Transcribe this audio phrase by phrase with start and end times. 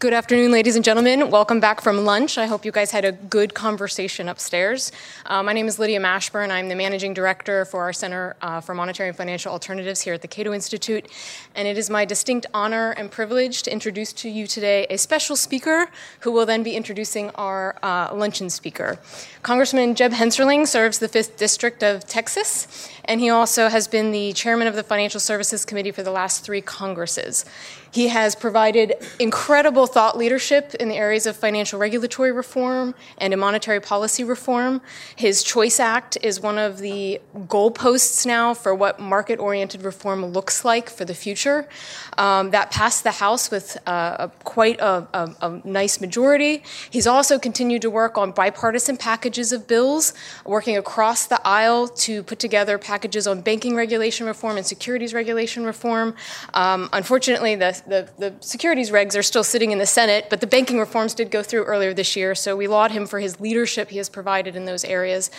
[0.00, 1.28] Good afternoon, ladies and gentlemen.
[1.28, 2.38] Welcome back from lunch.
[2.38, 4.92] I hope you guys had a good conversation upstairs.
[5.26, 6.50] Uh, my name is Lydia Mashburn.
[6.50, 10.22] I'm the managing director for our Center uh, for Monetary and Financial Alternatives here at
[10.22, 11.10] the Cato Institute.
[11.56, 15.34] And it is my distinct honor and privilege to introduce to you today a special
[15.34, 15.88] speaker
[16.20, 19.00] who will then be introducing our uh, luncheon speaker.
[19.42, 24.32] Congressman Jeb Hensarling serves the 5th District of Texas, and he also has been the
[24.34, 27.44] chairman of the Financial Services Committee for the last three Congresses.
[27.90, 33.38] He has provided incredible thought leadership in the areas of financial regulatory reform and in
[33.38, 34.80] monetary policy reform.
[35.16, 40.64] His Choice Act is one of the goalposts now for what market oriented reform looks
[40.64, 41.68] like for the future.
[42.16, 46.62] Um, that passed the House with uh, a, quite a, a, a nice majority.
[46.90, 52.22] He's also continued to work on bipartisan packages of bills, working across the aisle to
[52.22, 56.14] put together packages on banking regulation reform and securities regulation reform.
[56.54, 60.46] Um, unfortunately, the the, the, securities regs are still sitting in the Senate, but the
[60.46, 63.90] banking reforms did go through earlier this year, so we laud him for his leadership
[63.90, 65.30] he has provided in those areas.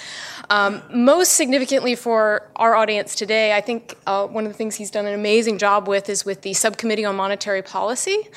[0.50, 4.92] Um, most significantly for our audience today, I think uh, one of the things he's
[4.92, 8.30] done an amazing job with is with the Subcommittee on Monetary Policy.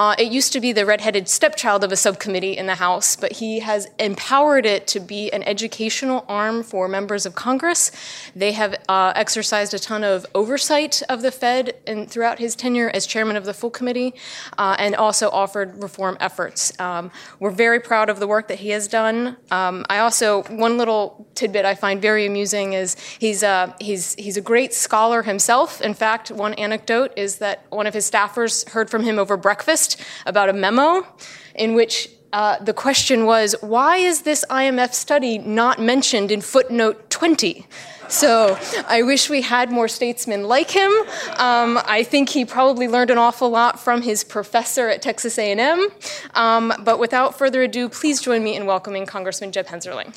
[0.00, 3.32] Uh, it used to be the redheaded stepchild of a subcommittee in the House, but
[3.32, 7.92] he has empowered it to be an educational arm for members of Congress.
[8.34, 12.88] They have uh, exercised a ton of oversight of the Fed and throughout his tenure
[12.88, 14.14] as chairman of the full committee,
[14.56, 16.72] uh, and also offered reform efforts.
[16.80, 19.36] Um, we're very proud of the work that he has done.
[19.50, 24.38] Um, I also one little tidbit I find very amusing is he's uh, he's he's
[24.38, 25.82] a great scholar himself.
[25.82, 29.89] In fact, one anecdote is that one of his staffers heard from him over breakfast
[30.26, 31.06] about a memo
[31.54, 37.10] in which uh, the question was, why is this IMF study not mentioned in footnote
[37.10, 37.66] 20?
[38.08, 40.90] So I wish we had more statesmen like him.
[41.36, 45.88] Um, I think he probably learned an awful lot from his professor at Texas A&M.
[46.34, 50.12] Um, but without further ado, please join me in welcoming Congressman Jeb Hensarling.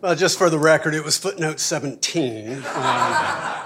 [0.00, 2.52] Well, just for the record, it was footnote 17.
[2.52, 3.64] Um, I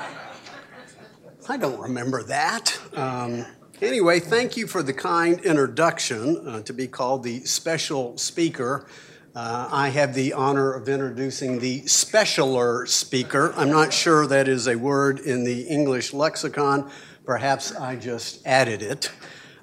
[1.60, 2.80] don't remember that.
[2.94, 3.44] Um,
[3.82, 8.86] anyway, thank you for the kind introduction uh, to be called the special speaker.
[9.34, 13.52] Uh, I have the honor of introducing the specialer speaker.
[13.54, 16.90] I'm not sure that is a word in the English lexicon.
[17.26, 19.12] Perhaps I just added it.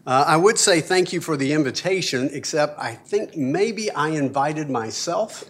[0.05, 4.69] Uh, I would say thank you for the invitation, except I think maybe I invited
[4.69, 5.45] myself.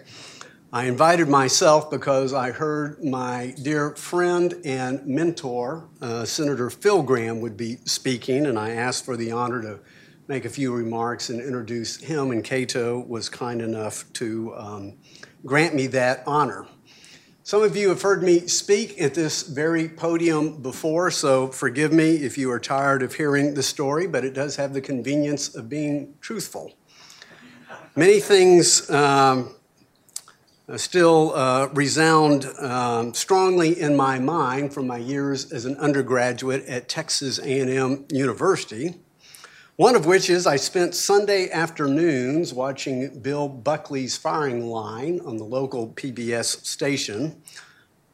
[0.71, 7.41] I invited myself because I heard my dear friend and mentor, uh, Senator Phil Gramm,
[7.41, 9.79] would be speaking, and I asked for the honor to
[10.27, 14.97] make a few remarks and introduce him, and Cato was kind enough to um,
[15.43, 16.67] grant me that honor.
[17.41, 22.17] Some of you have heard me speak at this very podium before, so forgive me
[22.17, 25.67] if you are tired of hearing the story, but it does have the convenience of
[25.67, 26.73] being truthful.
[27.95, 29.55] Many things um,
[30.77, 36.87] still uh, resound um, strongly in my mind from my years as an undergraduate at
[36.87, 38.95] Texas A&M University.
[39.77, 45.45] One of which is I spent Sunday afternoons watching Bill Buckley's firing line on the
[45.45, 47.41] local PBS station.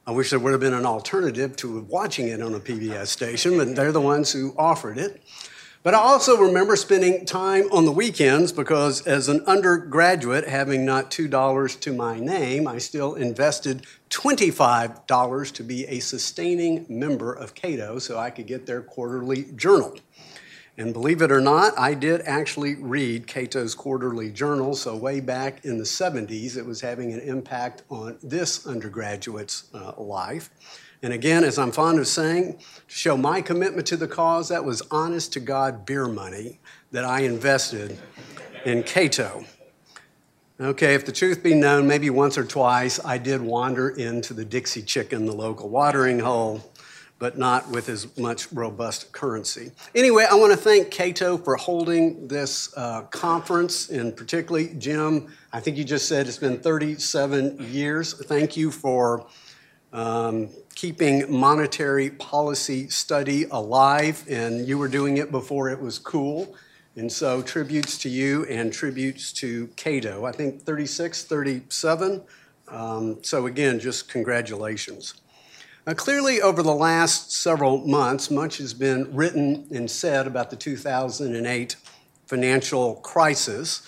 [0.07, 3.57] I wish there would have been an alternative to watching it on a PBS station,
[3.57, 5.23] but they're the ones who offered it.
[5.85, 11.11] But I also remember spending time on the weekends because, as an undergraduate, having not
[11.11, 17.99] $2 to my name, I still invested $25 to be a sustaining member of Cato
[17.99, 19.99] so I could get their quarterly journal.
[20.75, 24.73] And believe it or not, I did actually read Cato's quarterly journal.
[24.73, 29.93] So, way back in the 70s, it was having an impact on this undergraduate's uh,
[30.01, 30.49] life.
[31.01, 34.63] And again, as I'm fond of saying, to show my commitment to the cause, that
[34.63, 36.59] was honest to God beer money
[36.91, 37.97] that I invested
[38.65, 39.45] in Cato.
[40.59, 44.45] Okay, if the truth be known, maybe once or twice I did wander into the
[44.45, 46.71] Dixie Chicken, the local watering hole,
[47.19, 49.71] but not with as much robust currency.
[49.93, 55.27] Anyway, I want to thank Cato for holding this uh, conference, and particularly Jim.
[55.51, 58.13] I think you just said it's been 37 years.
[58.13, 59.27] Thank you for
[59.95, 66.53] um, keeping monetary policy study alive, and you were doing it before it was cool.
[66.97, 70.25] And so, tributes to you and tributes to Cato.
[70.25, 72.21] I think 36, 37.
[72.67, 75.15] Um, so, again, just congratulations.
[75.87, 80.57] Now, clearly, over the last several months, much has been written and said about the
[80.57, 81.75] 2008
[82.27, 83.81] financial crisis.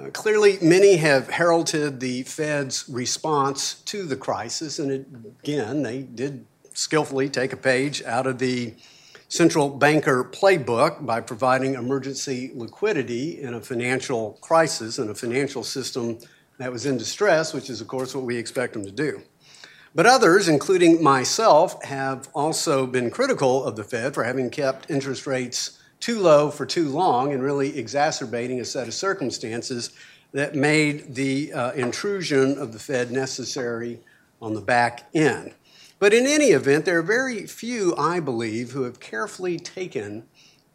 [0.00, 5.06] Uh, clearly, many have heralded the Fed's response to the crisis, and it,
[5.42, 8.74] again, they did skillfully take a page out of the
[9.28, 16.18] central banker playbook by providing emergency liquidity in a financial crisis and a financial system
[16.58, 19.22] that was in distress, which is, of course, what we expect them to do.
[19.94, 25.26] But others, including myself, have also been critical of the Fed for having kept interest
[25.26, 29.92] rates too low for too long and really exacerbating a set of circumstances
[30.32, 34.00] that made the uh, intrusion of the Fed necessary
[34.40, 35.54] on the back end.
[35.98, 40.24] But in any event, there are very few, I believe, who have carefully taken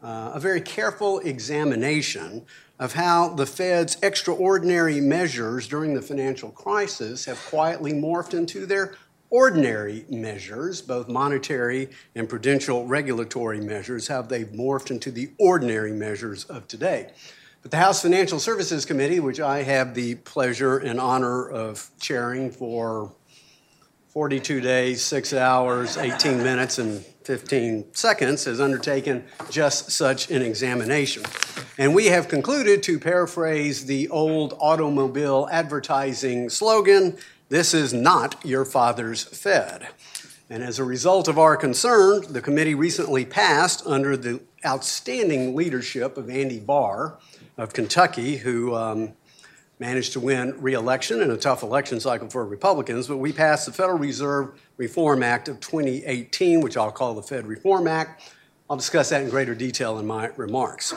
[0.04, 2.46] uh, a very careful examination
[2.78, 8.96] of how the Fed's extraordinary measures during the financial crisis have quietly morphed into their
[9.30, 16.46] ordinary measures, both monetary and prudential regulatory measures, how they've morphed into the ordinary measures
[16.46, 17.12] of today.
[17.62, 22.52] But the House Financial Services Committee, which I have the pleasure and honor of chairing
[22.52, 23.12] for
[24.10, 31.24] 42 days, 6 hours, 18 minutes, and 15 seconds, has undertaken just such an examination.
[31.78, 37.18] And we have concluded, to paraphrase the old automobile advertising slogan,
[37.50, 39.88] this is not your father's Fed.
[40.50, 46.18] And as a result of our concern, the committee recently passed, under the outstanding leadership
[46.18, 47.18] of Andy Barr
[47.58, 49.14] of Kentucky, who um,
[49.80, 53.72] managed to win re-election in a tough election cycle for Republicans, but we passed the
[53.72, 58.34] Federal Reserve Reform Act of 2018, which I'll call the Fed Reform Act.
[58.70, 60.94] I'll discuss that in greater detail in my remarks.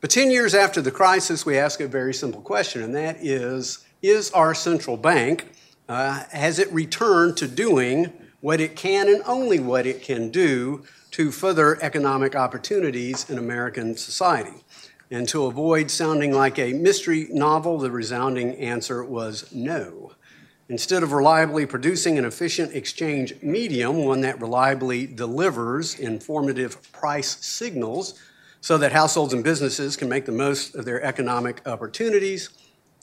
[0.00, 3.84] But 10 years after the crisis, we ask a very simple question, and that is
[4.02, 5.50] Is our central bank,
[5.90, 10.84] uh, has it returned to doing what it can and only what it can do
[11.10, 14.62] to further economic opportunities in American society?
[15.10, 20.12] And to avoid sounding like a mystery novel, the resounding answer was no.
[20.68, 28.14] Instead of reliably producing an efficient exchange medium, one that reliably delivers informative price signals
[28.60, 32.50] so that households and businesses can make the most of their economic opportunities,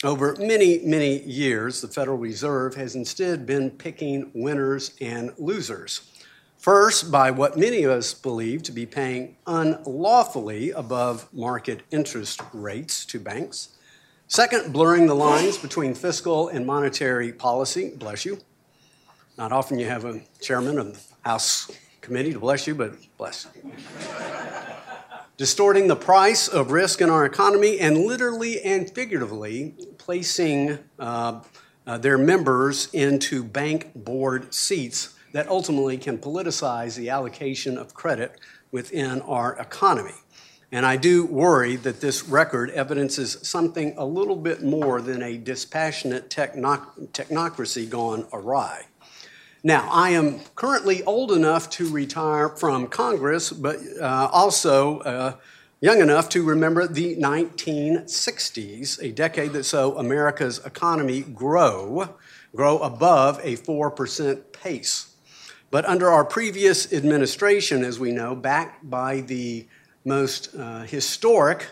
[0.04, 6.02] over many, many years, the Federal Reserve has instead been picking winners and losers.
[6.58, 13.06] First, by what many of us believe to be paying unlawfully above market interest rates
[13.06, 13.70] to banks.
[14.28, 17.92] Second, blurring the lines between fiscal and monetary policy.
[17.96, 18.40] Bless you.
[19.38, 21.72] Not often you have a chairman of the House
[22.02, 23.48] committee to bless you, but bless.
[25.38, 31.42] Distorting the price of risk in our economy and literally and figuratively placing uh,
[31.86, 38.40] uh, their members into bank board seats that ultimately can politicize the allocation of credit
[38.72, 40.16] within our economy.
[40.72, 45.38] And I do worry that this record evidences something a little bit more than a
[45.38, 48.86] dispassionate technoc- technocracy gone awry.
[49.64, 55.36] Now, I am currently old enough to retire from Congress, but uh, also uh,
[55.82, 62.16] young enough to remember the 1960s, a decade that saw America's economy grow,
[62.56, 65.16] grow above a 4% pace.
[65.72, 69.66] But under our previous administration, as we know, backed by the
[70.06, 71.68] most uh, historic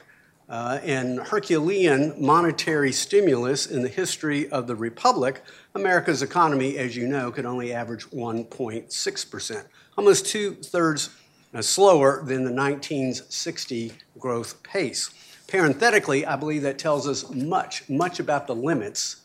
[0.49, 5.43] uh, and Herculean monetary stimulus in the history of the Republic,
[5.75, 9.65] America's economy, as you know, could only average 1.6%,
[9.97, 11.09] almost two thirds
[11.53, 15.09] uh, slower than the 1960 growth pace.
[15.49, 19.17] Parenthetically, I believe that tells us much, much about the limits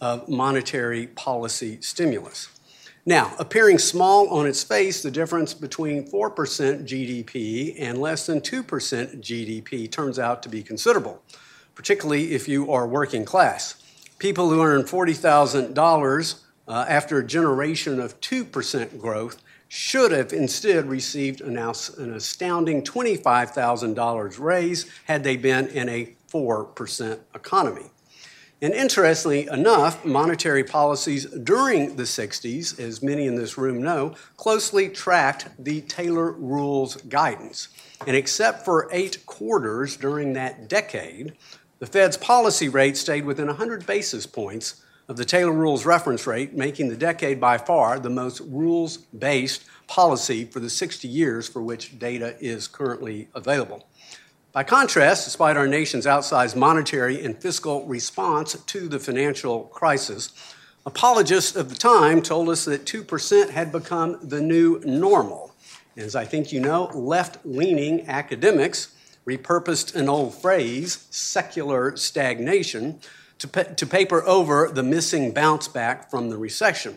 [0.00, 2.48] of monetary policy stimulus.
[3.06, 6.34] Now, appearing small on its face, the difference between 4%
[6.84, 8.64] GDP and less than 2%
[9.20, 11.22] GDP turns out to be considerable,
[11.76, 13.81] particularly if you are working class.
[14.22, 21.40] People who earn $40,000 uh, after a generation of 2% growth should have instead received
[21.40, 27.90] an, an astounding $25,000 raise had they been in a 4% economy.
[28.60, 34.88] And interestingly enough, monetary policies during the 60s, as many in this room know, closely
[34.88, 37.70] tracked the Taylor Rules guidance.
[38.06, 41.32] And except for eight quarters during that decade,
[41.82, 46.54] the Fed's policy rate stayed within 100 basis points of the Taylor Rules reference rate,
[46.54, 51.60] making the decade by far the most rules based policy for the 60 years for
[51.60, 53.88] which data is currently available.
[54.52, 60.30] By contrast, despite our nation's outsized monetary and fiscal response to the financial crisis,
[60.86, 65.52] apologists of the time told us that 2% had become the new normal.
[65.96, 68.94] As I think you know, left leaning academics
[69.26, 73.00] repurposed an old phrase, secular stagnation,
[73.38, 76.96] to, pa- to paper over the missing bounce back from the recession.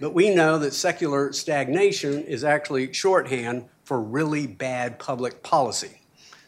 [0.00, 6.00] But we know that secular stagnation is actually shorthand for really bad public policy,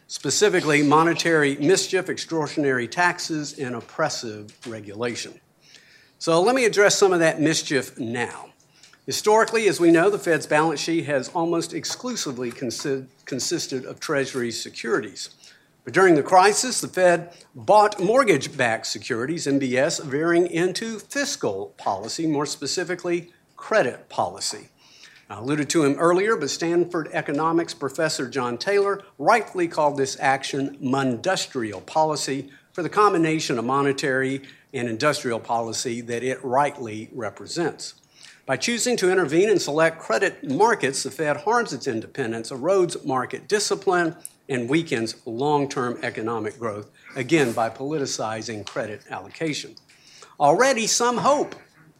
[0.06, 5.40] specifically monetary mischief, extortionary taxes, and oppressive regulation.
[6.18, 8.49] So let me address some of that mischief now.
[9.10, 14.52] Historically, as we know, the Fed's balance sheet has almost exclusively consi- consisted of Treasury
[14.52, 15.30] securities.
[15.82, 22.24] But during the crisis, the Fed bought mortgage backed securities, MBS, veering into fiscal policy,
[22.28, 24.68] more specifically, credit policy.
[25.28, 30.78] I alluded to him earlier, but Stanford economics professor John Taylor rightfully called this action
[30.80, 37.99] mondustrial policy for the combination of monetary and industrial policy that it rightly represents.
[38.50, 43.46] By choosing to intervene in select credit markets, the Fed harms its independence, erodes market
[43.46, 44.16] discipline,
[44.48, 49.76] and weakens long term economic growth, again by politicizing credit allocation.
[50.40, 51.54] Already, some hope,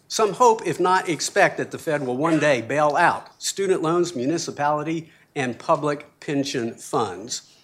[0.08, 4.16] some hope, if not expect, that the Fed will one day bail out student loans,
[4.16, 7.56] municipality, and public pension funds.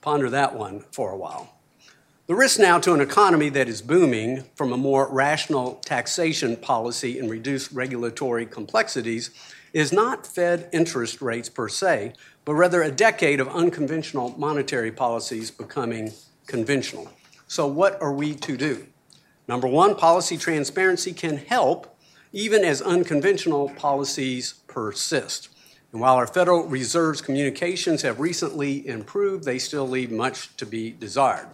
[0.00, 1.55] Ponder that one for a while.
[2.26, 7.20] The risk now to an economy that is booming from a more rational taxation policy
[7.20, 9.30] and reduced regulatory complexities
[9.72, 12.14] is not Fed interest rates per se,
[12.44, 16.14] but rather a decade of unconventional monetary policies becoming
[16.48, 17.12] conventional.
[17.46, 18.88] So, what are we to do?
[19.46, 21.96] Number one, policy transparency can help
[22.32, 25.48] even as unconventional policies persist.
[25.92, 30.90] And while our Federal Reserve's communications have recently improved, they still leave much to be
[30.90, 31.50] desired.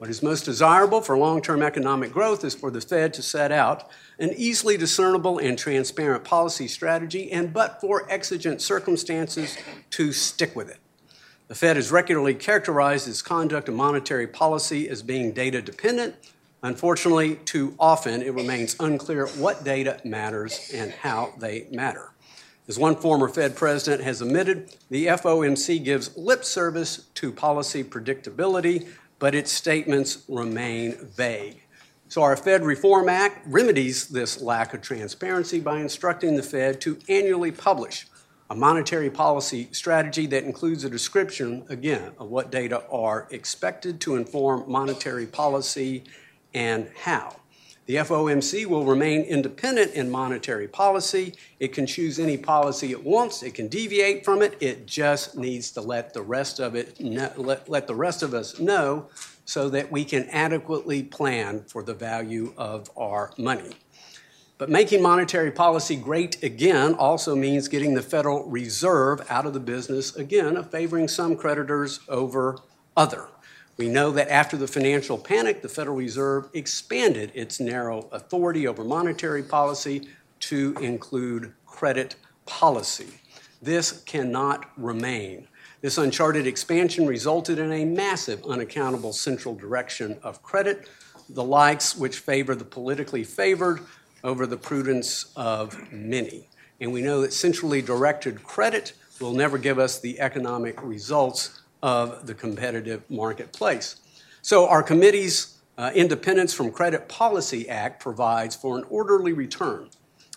[0.00, 3.52] What is most desirable for long term economic growth is for the Fed to set
[3.52, 9.58] out an easily discernible and transparent policy strategy, and but for exigent circumstances,
[9.90, 10.78] to stick with it.
[11.48, 16.14] The Fed has regularly characterized its conduct of monetary policy as being data dependent.
[16.62, 22.12] Unfortunately, too often it remains unclear what data matters and how they matter.
[22.66, 28.88] As one former Fed president has admitted, the FOMC gives lip service to policy predictability
[29.20, 31.62] but its statements remain vague.
[32.08, 36.98] So, our Fed Reform Act remedies this lack of transparency by instructing the Fed to
[37.08, 38.08] annually publish
[38.50, 44.16] a monetary policy strategy that includes a description, again, of what data are expected to
[44.16, 46.02] inform monetary policy
[46.52, 47.36] and how.
[47.86, 51.34] The FOMC will remain independent in monetary policy.
[51.58, 53.42] It can choose any policy it wants.
[53.42, 54.56] It can deviate from it.
[54.60, 58.32] It just needs to let the rest of it know, let, let the rest of
[58.32, 59.08] us know
[59.44, 63.74] so that we can adequately plan for the value of our money.
[64.60, 69.58] But making monetary policy great again also means getting the Federal Reserve out of the
[69.58, 72.58] business again of favoring some creditors over
[72.94, 73.29] other.
[73.80, 78.84] We know that after the financial panic, the Federal Reserve expanded its narrow authority over
[78.84, 80.06] monetary policy
[80.40, 83.06] to include credit policy.
[83.62, 85.48] This cannot remain.
[85.80, 90.86] This uncharted expansion resulted in a massive, unaccountable central direction of credit,
[91.30, 93.80] the likes which favor the politically favored
[94.22, 96.50] over the prudence of many.
[96.82, 102.26] And we know that centrally directed credit will never give us the economic results of
[102.26, 103.96] the competitive marketplace.
[104.42, 109.88] So, our committee's uh, Independence from Credit Policy Act provides for an orderly return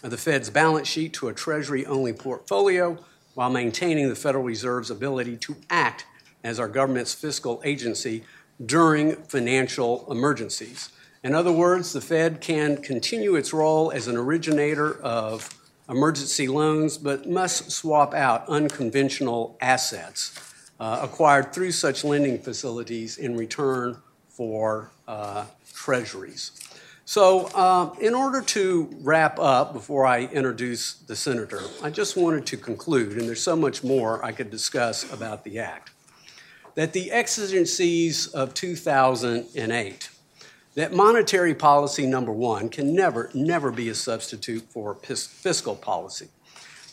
[0.01, 2.97] of the Fed's balance sheet to a Treasury only portfolio
[3.33, 6.05] while maintaining the Federal Reserve's ability to act
[6.43, 8.23] as our government's fiscal agency
[8.65, 10.89] during financial emergencies.
[11.23, 15.49] In other words, the Fed can continue its role as an originator of
[15.89, 23.37] emergency loans, but must swap out unconventional assets uh, acquired through such lending facilities in
[23.37, 26.59] return for uh, treasuries.
[27.05, 32.45] So, uh, in order to wrap up before I introduce the senator, I just wanted
[32.47, 35.91] to conclude, and there's so much more I could discuss about the Act,
[36.75, 40.09] that the exigencies of 2008,
[40.75, 46.29] that monetary policy, number one, can never, never be a substitute for fiscal policy.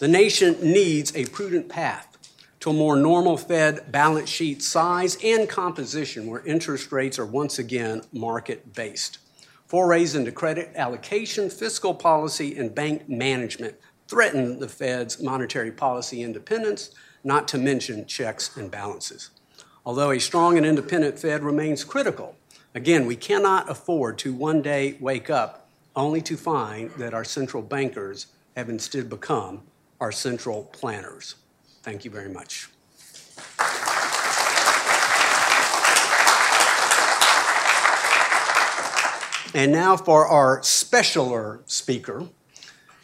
[0.01, 2.10] The nation needs a prudent path
[2.61, 7.59] to a more normal Fed balance sheet size and composition where interest rates are once
[7.59, 9.19] again market based.
[9.67, 13.77] Forays into credit allocation, fiscal policy, and bank management
[14.09, 16.91] threaten the Fed's monetary policy independence,
[17.25, 19.31] not to mention checks and balances.
[19.87, 22.37] Although a strong and independent Fed remains critical,
[22.75, 27.63] again, we cannot afford to one day wake up only to find that our central
[27.63, 28.27] bankers
[28.57, 29.63] have instead become
[30.01, 31.37] our central planners.
[31.83, 32.69] Thank you very much.
[39.53, 42.29] And now for our specialer speaker.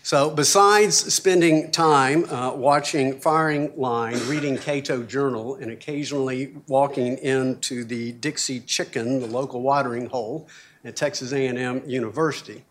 [0.05, 7.83] So, besides spending time uh, watching Firing Line, reading Cato Journal, and occasionally walking into
[7.83, 10.47] the Dixie Chicken, the local watering hole
[10.85, 12.63] at Texas A&M University,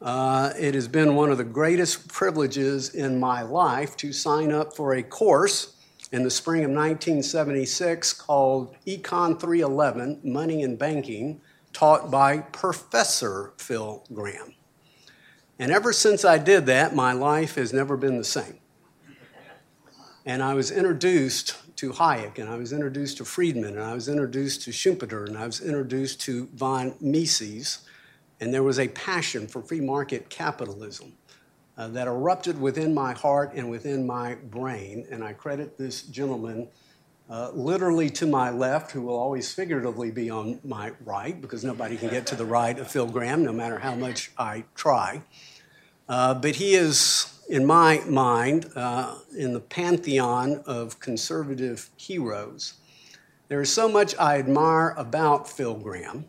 [0.00, 4.76] uh, it has been one of the greatest privileges in my life to sign up
[4.76, 5.74] for a course
[6.12, 11.40] in the spring of 1976 called Econ 311 Money and Banking,
[11.72, 14.54] taught by Professor Phil Gramm.
[15.58, 18.58] And ever since I did that, my life has never been the same.
[20.24, 24.08] And I was introduced to Hayek, and I was introduced to Friedman, and I was
[24.08, 27.80] introduced to Schumpeter, and I was introduced to von Mises,
[28.40, 31.12] and there was a passion for free market capitalism
[31.76, 35.06] uh, that erupted within my heart and within my brain.
[35.10, 36.68] And I credit this gentleman
[37.30, 41.96] uh, literally to my left, who will always figuratively be on my right, because nobody
[41.96, 45.22] can get to the right of Phil Gramm, no matter how much I try.
[46.08, 52.74] Uh, but he is, in my mind, uh, in the pantheon of conservative heroes.
[53.48, 56.24] There is so much I admire about Phil Gramm,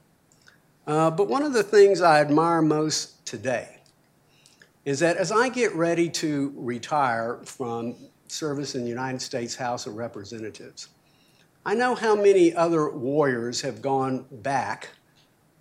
[0.87, 3.77] uh, but one of the things I admire most today
[4.85, 7.95] is that as I get ready to retire from
[8.31, 10.89] service in the United States House of Representatives.
[11.65, 14.89] I know how many other warriors have gone back,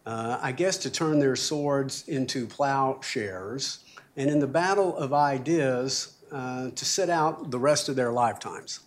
[0.06, 3.84] uh, I guess, to turn their swords into plowshares,
[4.16, 8.80] and in the battle of ideas, uh, to sit out the rest of their lifetimes.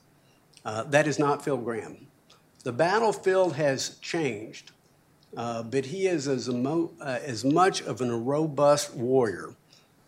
[0.63, 2.07] Uh, that is not Phil Gramm.
[2.63, 4.71] The battlefield has changed,
[5.35, 9.55] uh, but he is as, emo- uh, as much of a robust warrior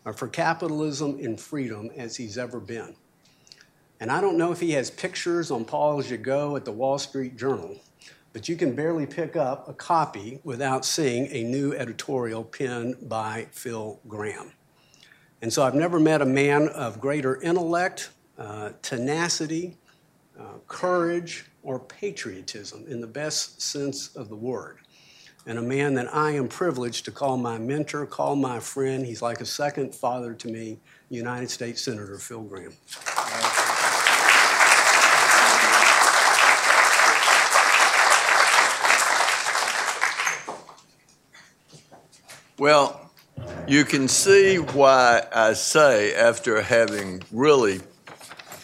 [0.05, 2.95] uh, for capitalism and freedom as he's ever been.
[3.99, 7.37] And I don't know if he has pictures on Paul Gigot at the Wall Street
[7.37, 7.77] Journal,
[8.33, 13.47] but you can barely pick up a copy without seeing a new editorial penned by
[13.51, 14.51] Phil Gramm.
[15.41, 19.77] And so I've never met a man of greater intellect, uh, tenacity,
[20.67, 24.79] courage, or patriotism in the best sense of the word.
[25.45, 29.05] And a man that I am privileged to call my mentor, call my friend.
[29.05, 30.79] He's like a second father to me,
[31.09, 32.71] United States Senator Phil Gramm.
[42.57, 43.11] Well,
[43.67, 47.81] you can see why I say, after having really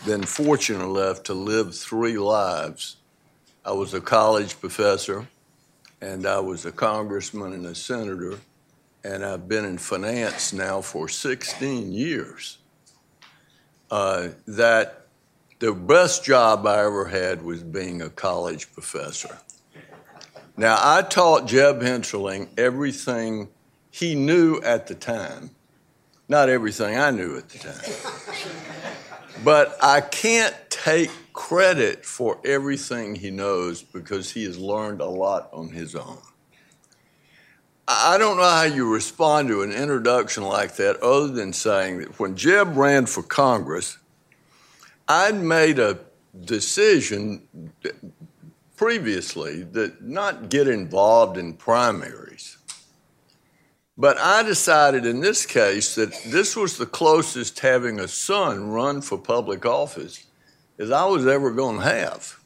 [0.05, 2.97] been fortunate enough to live three lives,
[3.65, 5.27] I was a college professor,
[6.01, 8.39] and I was a congressman and a senator,
[9.03, 12.57] and I've been in finance now for 16 years.
[13.91, 15.07] Uh, that
[15.59, 19.39] the best job I ever had was being a college professor.
[20.55, 23.49] Now, I taught Jeb Hensarling everything
[23.91, 25.51] he knew at the time.
[26.27, 29.08] Not everything I knew at the time.
[29.43, 35.49] But I can't take credit for everything he knows because he has learned a lot
[35.53, 36.19] on his own.
[37.87, 42.19] I don't know how you respond to an introduction like that other than saying that
[42.19, 43.97] when Jeb ran for Congress,
[45.07, 45.97] I'd made a
[46.45, 47.47] decision
[48.77, 52.58] previously that not get involved in primaries.
[53.99, 59.01] But I decided in this case that this was the closest having a son run
[59.01, 60.25] for public office
[60.79, 62.39] as I was ever going to have.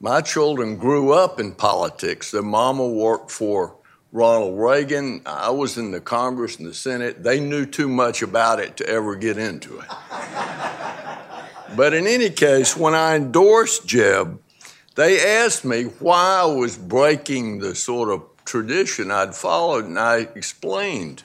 [0.00, 2.30] My children grew up in politics.
[2.30, 3.76] Their mama worked for
[4.10, 5.20] Ronald Reagan.
[5.26, 7.22] I was in the Congress and the Senate.
[7.22, 9.86] They knew too much about it to ever get into it.
[11.76, 14.40] but in any case, when I endorsed Jeb,
[14.94, 20.28] they asked me why I was breaking the sort of tradition I'd followed, and I
[20.34, 21.24] explained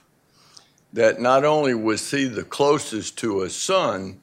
[0.94, 4.22] that not only was he the closest to a son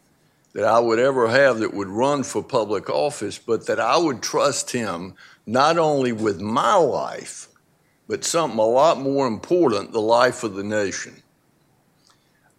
[0.55, 4.23] that I would ever have that would run for public office, but that I would
[4.23, 5.15] trust him
[5.47, 7.49] not only with my life,
[8.07, 11.22] but something a lot more important the life of the nation.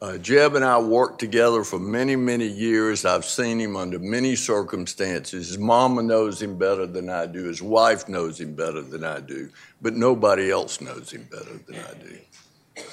[0.04, 3.06] Uh, Jeb and I worked together for many, many years.
[3.06, 5.48] I've seen him under many circumstances.
[5.48, 7.46] His mama knows him better than I do.
[7.46, 9.50] His wife knows him better than I do.
[9.82, 12.84] But nobody else knows him better than I do.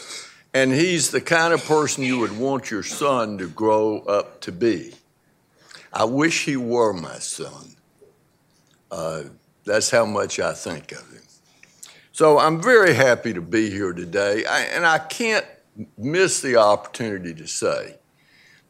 [0.54, 4.52] And he's the kind of person you would want your son to grow up to
[4.52, 4.92] be.
[5.92, 7.74] I wish he were my son.
[8.88, 9.22] Uh,
[9.64, 11.22] that's how much I think of him.
[12.12, 14.44] So I'm very happy to be here today.
[14.44, 15.44] I, and I can't
[15.96, 17.96] miss the opportunity to say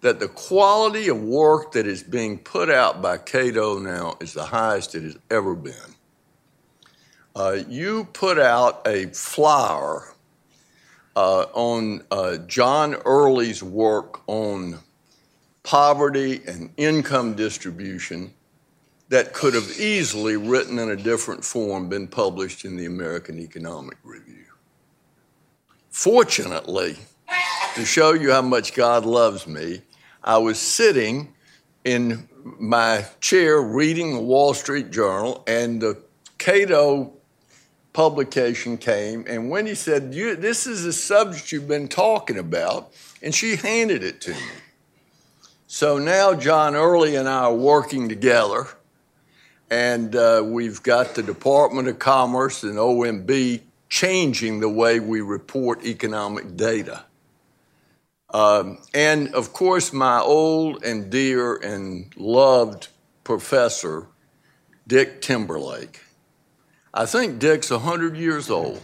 [0.00, 4.44] that the quality of work that is being put out by Cato now is the
[4.44, 5.74] highest it has ever been.
[7.36, 10.14] Uh, you put out a flyer
[11.16, 14.78] uh, on uh, John Early's work on
[15.62, 18.32] poverty and income distribution
[19.10, 23.98] that could have easily, written in a different form, been published in the American Economic
[24.04, 24.29] Review.
[26.00, 26.96] Fortunately,
[27.74, 29.82] to show you how much God loves me,
[30.24, 31.34] I was sitting
[31.84, 32.26] in
[32.58, 36.02] my chair reading the Wall Street Journal, and the
[36.38, 37.12] Cato
[37.92, 43.56] publication came, and Wendy said, This is a subject you've been talking about, and she
[43.56, 44.50] handed it to me.
[45.66, 48.68] So now John Early and I are working together,
[49.68, 53.60] and uh, we've got the Department of Commerce and OMB
[53.90, 57.04] changing the way we report economic data.
[58.32, 62.88] Um, and of course, my old and dear and loved
[63.24, 64.06] professor,
[64.86, 66.00] Dick Timberlake.
[66.94, 68.80] I think Dick's 100 years old.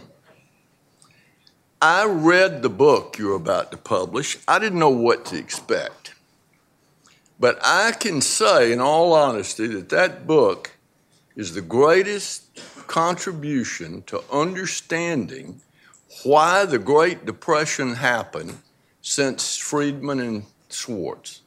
[1.81, 4.37] I read the book you're about to publish.
[4.47, 6.15] I didn't know what to expect.
[7.39, 10.71] But I can say, in all honesty, that that book
[11.35, 15.61] is the greatest contribution to understanding
[16.23, 18.57] why the Great Depression happened
[19.01, 21.41] since Friedman and Schwartz.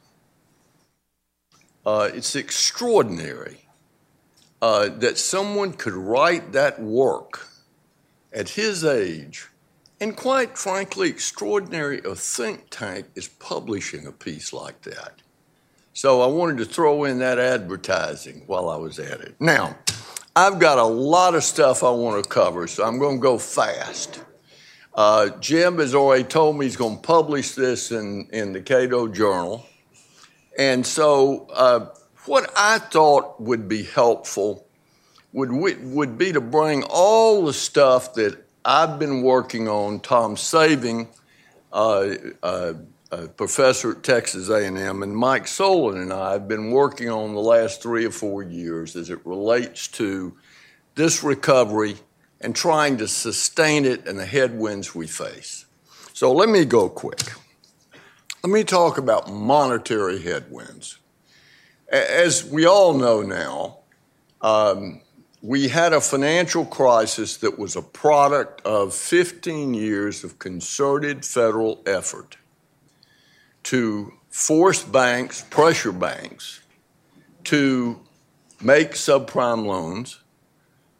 [1.85, 3.65] Uh, it's extraordinary
[4.61, 7.47] uh, that someone could write that work
[8.31, 9.47] at his age,
[9.99, 15.21] and quite frankly, extraordinary a think tank is publishing a piece like that.
[15.93, 19.35] So I wanted to throw in that advertising while I was at it.
[19.39, 19.77] Now,
[20.35, 23.37] I've got a lot of stuff I want to cover, so I'm going to go
[23.37, 24.23] fast.
[24.93, 29.09] Uh, Jim has already told me he's going to publish this in, in the Cato
[29.09, 29.65] Journal.
[30.57, 31.87] And so, uh,
[32.25, 34.65] what I thought would be helpful
[35.33, 41.09] would, would be to bring all the stuff that I've been working on, Tom Saving,
[41.73, 42.15] uh,
[43.11, 47.41] uh, professor at Texas A&M, and Mike Solon and I have been working on the
[47.41, 50.37] last three or four years as it relates to
[50.95, 51.95] this recovery
[52.39, 55.65] and trying to sustain it and the headwinds we face.
[56.13, 57.33] So let me go quick.
[58.43, 60.97] Let me talk about monetary headwinds.
[61.89, 63.79] As we all know now,
[64.41, 65.01] um,
[65.41, 71.81] we had a financial crisis that was a product of 15 years of concerted federal
[71.85, 72.37] effort
[73.63, 76.61] to force banks, pressure banks,
[77.45, 77.99] to
[78.61, 80.19] make subprime loans,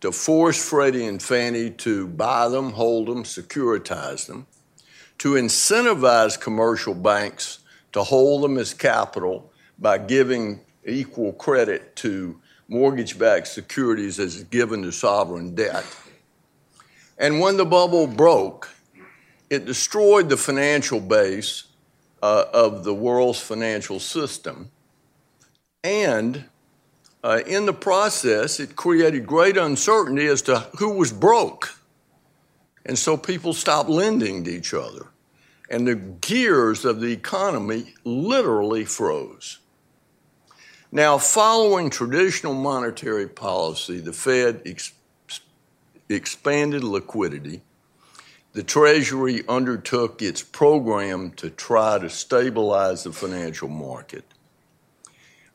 [0.02, 4.47] to force Freddie and Fannie to buy them, hold them, securitize them,
[5.19, 7.60] to incentivize commercial banks
[7.93, 14.82] to hold them as capital by giving equal credit to mortgage backed securities as given
[14.82, 15.86] to sovereign debt.
[17.17, 18.69] And when the bubble broke,
[19.50, 21.65] it destroyed the financial base
[22.21, 24.69] uh, of the world's financial system.
[25.84, 26.45] And
[27.23, 31.75] uh, in the process, it created great uncertainty as to who was broke.
[32.86, 35.07] And so people stopped lending to each other.
[35.69, 39.60] And the gears of the economy literally froze.
[40.91, 44.91] Now, following traditional monetary policy, the Fed ex-
[46.10, 47.62] expanded liquidity.
[48.53, 54.25] The Treasury undertook its program to try to stabilize the financial market.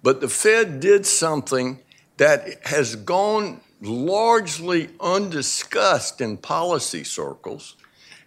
[0.03, 1.81] But the Fed did something
[2.17, 7.77] that has gone largely undiscussed in policy circles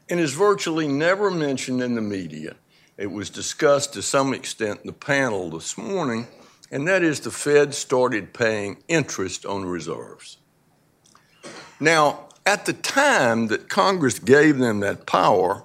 [0.08, 2.55] and is virtually never mentioned in the media.
[2.97, 6.27] It was discussed to some extent in the panel this morning,
[6.69, 10.38] and that is the Fed started paying interest on reserves.
[11.79, 15.63] Now, at the time that Congress gave them that power,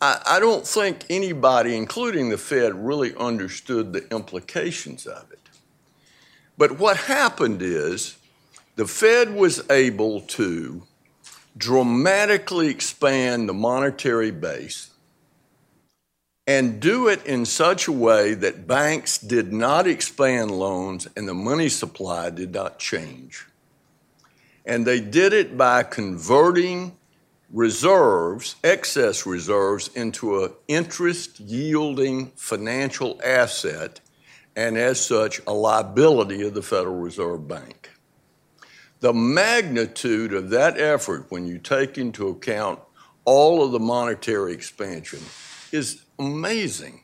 [0.00, 5.38] I, I don't think anybody, including the Fed, really understood the implications of it.
[6.58, 8.16] But what happened is
[8.74, 10.82] the Fed was able to
[11.56, 14.90] dramatically expand the monetary base
[16.48, 21.34] and do it in such a way that banks did not expand loans and the
[21.34, 23.46] money supply did not change.
[24.64, 26.96] And they did it by converting
[27.52, 34.00] reserves, excess reserves, into an interest yielding financial asset,
[34.54, 37.90] and as such, a liability of the Federal Reserve Bank.
[39.00, 42.80] The magnitude of that effort, when you take into account
[43.24, 45.20] all of the monetary expansion,
[45.72, 47.02] is amazing.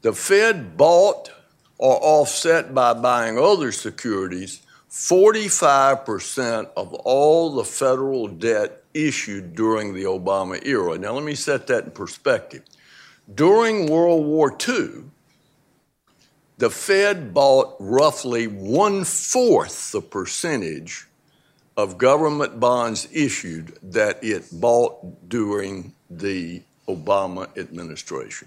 [0.00, 1.30] The Fed bought
[1.78, 4.62] or offset by buying other securities
[4.94, 10.96] 45% of all the federal debt issued during the Obama era.
[10.96, 12.62] Now, let me set that in perspective.
[13.34, 15.06] During World War II,
[16.58, 21.08] the Fed bought roughly one fourth the percentage
[21.76, 28.46] of government bonds issued that it bought during the Obama administration.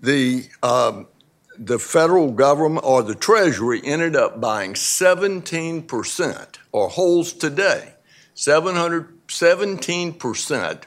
[0.00, 1.06] The, um,
[1.58, 7.94] the federal government or the Treasury ended up buying 17%, or holds today
[8.34, 10.82] 717%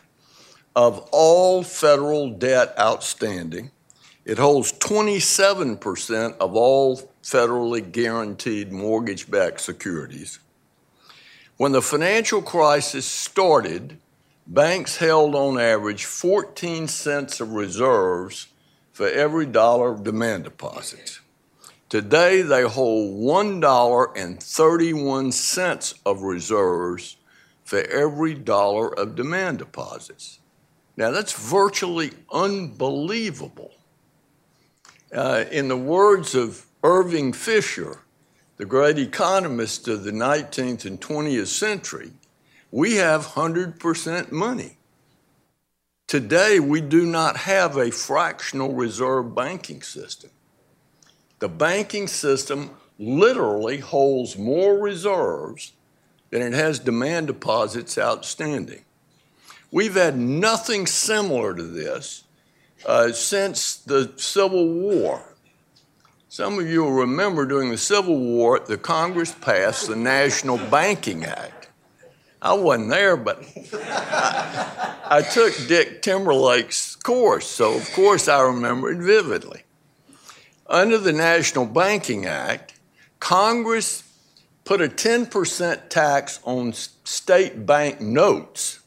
[0.75, 3.71] of all federal debt outstanding.
[4.25, 10.37] It holds 27% of all federally guaranteed mortgage backed securities.
[11.55, 13.97] When the financial crisis started,
[14.45, 18.46] banks held on average 14 cents of reserves
[18.97, 21.21] for every dollar of demand deposits.
[21.87, 27.17] Today, they hold $1.31 of reserves
[27.63, 30.39] for every dollar of demand deposits.
[30.97, 33.75] Now, that's virtually unbelievable.
[35.13, 37.99] Uh, in the words of Irving Fisher,
[38.55, 42.13] the great economist of the 19th and 20th century,
[42.71, 44.76] we have 100% money.
[46.07, 50.29] Today, we do not have a fractional reserve banking system.
[51.39, 55.73] The banking system literally holds more reserves
[56.29, 58.85] than it has demand deposits outstanding.
[59.69, 62.23] We've had nothing similar to this
[62.85, 65.35] uh, since the Civil War.
[66.29, 71.25] Some of you will remember during the Civil War, the Congress passed the National Banking
[71.25, 71.56] Act.
[72.41, 78.91] I wasn't there, but I, I took Dick Timberlake's course, so of course I remember
[78.91, 79.63] it vividly.
[80.67, 82.73] Under the National Banking Act,
[83.19, 84.03] Congress
[84.65, 88.79] put a 10% tax on state bank notes,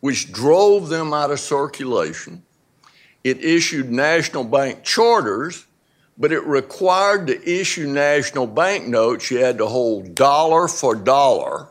[0.00, 2.44] which drove them out of circulation.
[3.24, 5.66] It issued national bank charters,
[6.16, 11.68] but it required to issue national bank notes, you had to hold dollar for dollar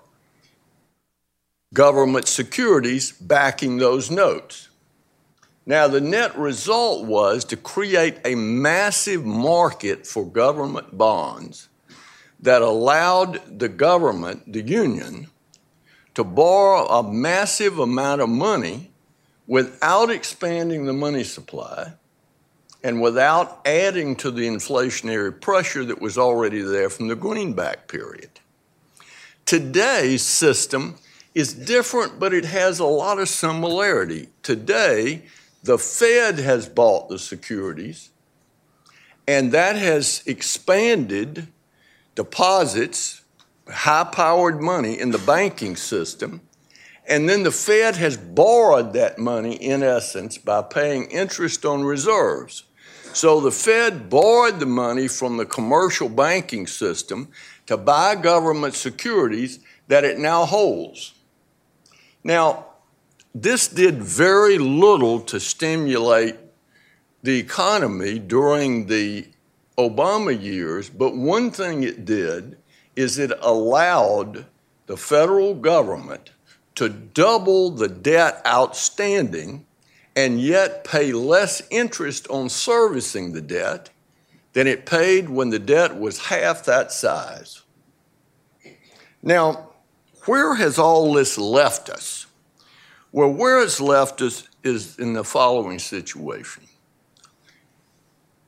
[1.73, 4.69] government securities backing those notes.
[5.65, 11.69] Now, the net result was to create a massive market for government bonds
[12.41, 15.27] that allowed the government, the union,
[16.15, 18.91] to borrow a massive amount of money
[19.47, 21.93] without expanding the money supply
[22.83, 28.29] and without adding to the inflationary pressure that was already there from the greenback period.
[29.45, 30.97] Today's system
[31.33, 34.29] is different, but it has a lot of similarity.
[34.43, 35.23] Today,
[35.63, 38.09] the Fed has bought the securities,
[39.27, 41.47] and that has expanded
[42.15, 43.21] deposits,
[43.67, 46.41] high powered money in the banking system.
[47.07, 52.63] And then the Fed has borrowed that money, in essence, by paying interest on reserves.
[53.13, 57.29] So the Fed borrowed the money from the commercial banking system
[57.65, 61.13] to buy government securities that it now holds.
[62.23, 62.65] Now,
[63.35, 66.35] this did very little to stimulate
[67.23, 69.27] the economy during the
[69.77, 72.57] Obama years, but one thing it did
[72.95, 74.45] is it allowed
[74.85, 76.29] the federal government
[76.75, 79.65] to double the debt outstanding
[80.15, 83.89] and yet pay less interest on servicing the debt
[84.53, 87.63] than it paid when the debt was half that size.
[89.23, 89.72] Now,
[90.25, 92.25] where has all this left us?
[93.11, 96.63] Well, where it's left us is in the following situation.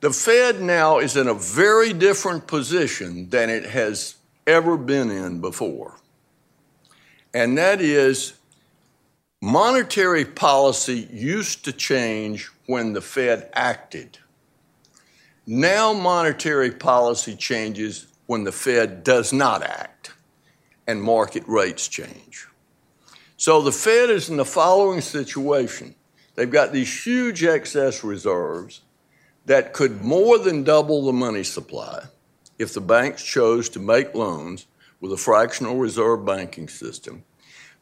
[0.01, 5.41] The Fed now is in a very different position than it has ever been in
[5.41, 5.95] before.
[7.33, 8.33] And that is
[9.41, 14.17] monetary policy used to change when the Fed acted.
[15.47, 19.94] Now, monetary policy changes when the Fed does not act
[20.87, 22.47] and market rates change.
[23.37, 25.95] So the Fed is in the following situation
[26.35, 28.81] they've got these huge excess reserves
[29.45, 32.05] that could more than double the money supply
[32.57, 34.67] if the banks chose to make loans
[35.01, 37.23] with a fractional reserve banking system.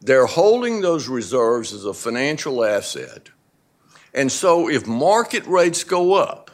[0.02, 3.30] They're holding those reserves as a financial asset.
[4.14, 6.52] And so if market rates go up,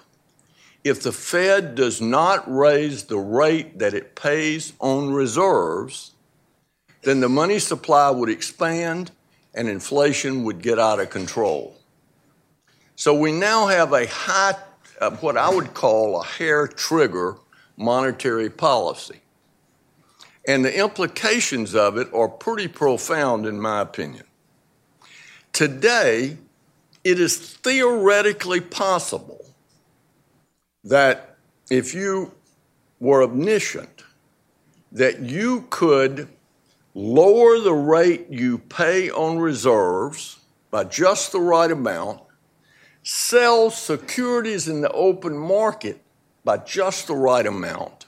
[0.83, 6.12] if the Fed does not raise the rate that it pays on reserves,
[7.01, 9.12] then the money supply would expand
[9.53, 11.75] and inflation would get out of control.
[12.95, 14.55] So we now have a high,
[14.99, 17.38] uh, what I would call a hair trigger
[17.77, 19.21] monetary policy.
[20.47, 24.23] and the implications of it are pretty profound, in my opinion.
[25.53, 26.38] Today,
[27.03, 29.45] it is theoretically possible
[30.83, 31.38] that
[31.69, 32.31] if you
[32.99, 34.03] were omniscient,
[34.91, 36.27] that you could
[36.93, 40.39] lower the rate you pay on reserves
[40.71, 42.21] by just the right amount,
[43.04, 46.02] sell securities in the open market
[46.43, 48.06] by just the right amount,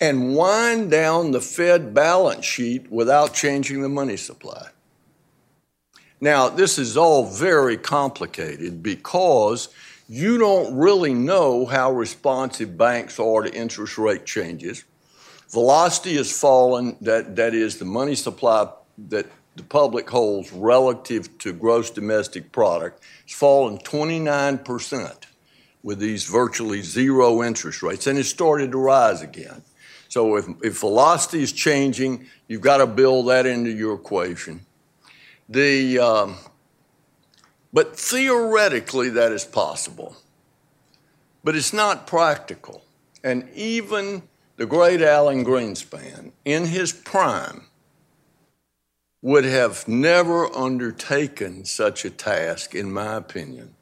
[0.00, 4.68] and wind down the Fed balance sheet without changing the money supply.
[6.20, 9.68] Now, this is all very complicated because
[10.08, 14.84] you don't really know how responsive banks are to interest rate changes.
[15.54, 18.68] Velocity has fallen, that, that is, the money supply
[19.06, 25.14] that the public holds relative to gross domestic product, has fallen 29%
[25.84, 29.62] with these virtually zero interest rates, and it started to rise again.
[30.08, 34.66] So if, if velocity is changing, you've got to build that into your equation.
[35.48, 36.36] The, um,
[37.72, 40.16] but theoretically, that is possible.
[41.44, 42.82] But it's not practical.
[43.22, 44.24] And even
[44.56, 47.66] the great Alan Greenspan, in his prime,
[49.22, 53.74] would have never undertaken such a task, in my opinion,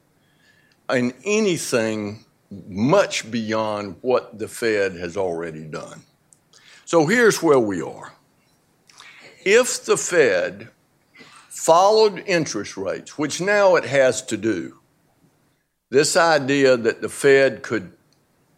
[0.89, 2.25] in anything
[2.69, 6.03] much beyond what the Fed has already done.
[6.85, 8.13] So here's where we are.
[9.45, 10.69] If the Fed
[11.49, 14.79] followed interest rates, which now it has to do,
[15.91, 17.93] this idea that the Fed could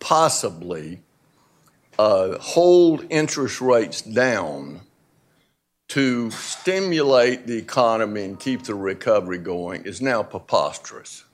[0.01, 1.01] possibly
[1.99, 4.81] uh, hold interest rates down
[5.89, 11.25] to stimulate the economy and keep the recovery going is now preposterous.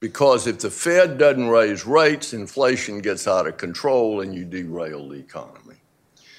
[0.00, 5.08] Because if the Fed doesn't raise rates, inflation gets out of control and you derail
[5.08, 5.76] the economy.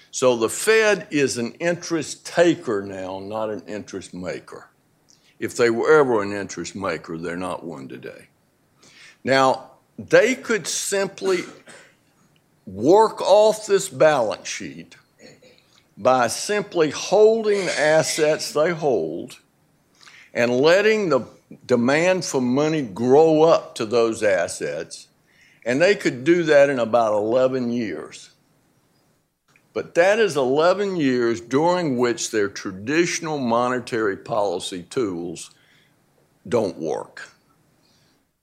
[0.10, 4.70] So the Fed is an interest taker now, not an interest maker.
[5.40, 8.28] If they were ever an interest maker, they're not one today.
[9.24, 11.44] Now, they could simply
[12.66, 14.96] work off this balance sheet
[15.98, 19.40] by simply holding the assets they hold
[20.34, 21.22] and letting the
[21.66, 25.08] demand for money grow up to those assets,
[25.66, 28.32] and they could do that in about 11 years.
[29.74, 35.52] But that is 11 years during which their traditional monetary policy tools
[36.48, 37.30] don't work.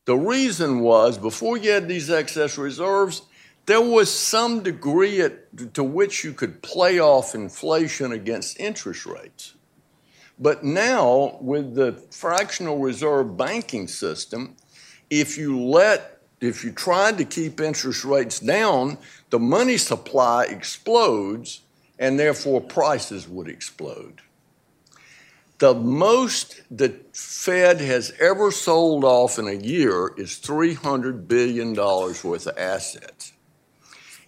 [0.04, 3.22] The reason was before you had these excess reserves,
[3.68, 9.56] there was some degree at, to which you could play off inflation against interest rates.
[10.38, 14.56] But now, with the fractional reserve banking system,
[15.10, 18.96] if you let, if you tried to keep interest rates down,
[19.28, 21.60] the money supply explodes
[21.98, 24.22] and therefore prices would explode.
[25.58, 32.24] The most the Fed has ever sold off in a year is $300 billion worth
[32.24, 33.34] of assets.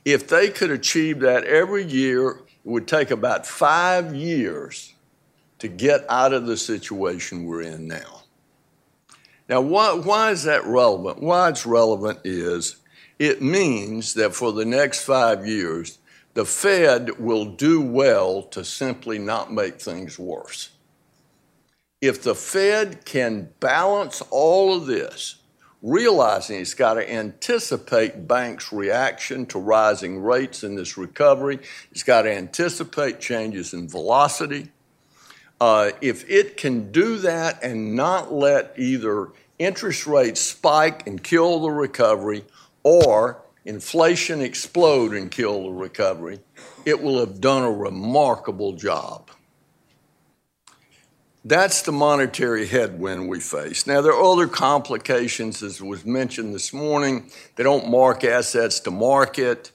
[0.04, 4.94] If they could achieve that every year, it would take about five years
[5.58, 8.22] to get out of the situation we're in now.
[9.48, 11.20] Now, why, why is that relevant?
[11.20, 12.76] Why it's relevant is
[13.18, 15.98] it means that for the next five years,
[16.34, 20.70] the Fed will do well to simply not make things worse.
[22.00, 25.39] If the Fed can balance all of this,
[25.82, 31.58] realizing it's got to anticipate banks' reaction to rising rates in this recovery,
[31.90, 34.70] it's got to anticipate changes in velocity,
[35.60, 41.60] uh, if it can do that and not let either interest rates spike and kill
[41.60, 42.44] the recovery
[42.82, 46.40] or inflation explode and kill the recovery,
[46.86, 49.30] it will have done a remarkable job.
[51.44, 53.86] That's the monetary headwind we face.
[53.86, 57.30] Now, there are other complications, as was mentioned this morning.
[57.56, 59.72] They don't mark assets to market.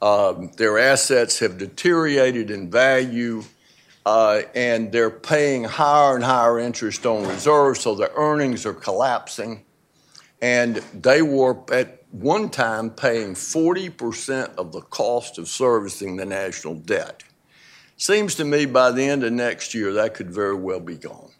[0.00, 3.44] Um, their assets have deteriorated in value
[4.04, 9.64] uh, and they're paying higher and higher interest on reserves, so their earnings are collapsing.
[10.40, 16.74] And they were at one time paying 40% of the cost of servicing the national
[16.74, 17.22] debt.
[18.02, 21.30] Seems to me by the end of next year, that could very well be gone.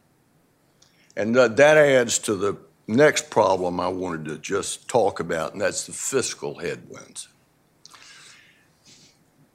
[1.16, 2.56] And that adds to the
[2.86, 7.26] next problem I wanted to just talk about, and that's the fiscal headwinds.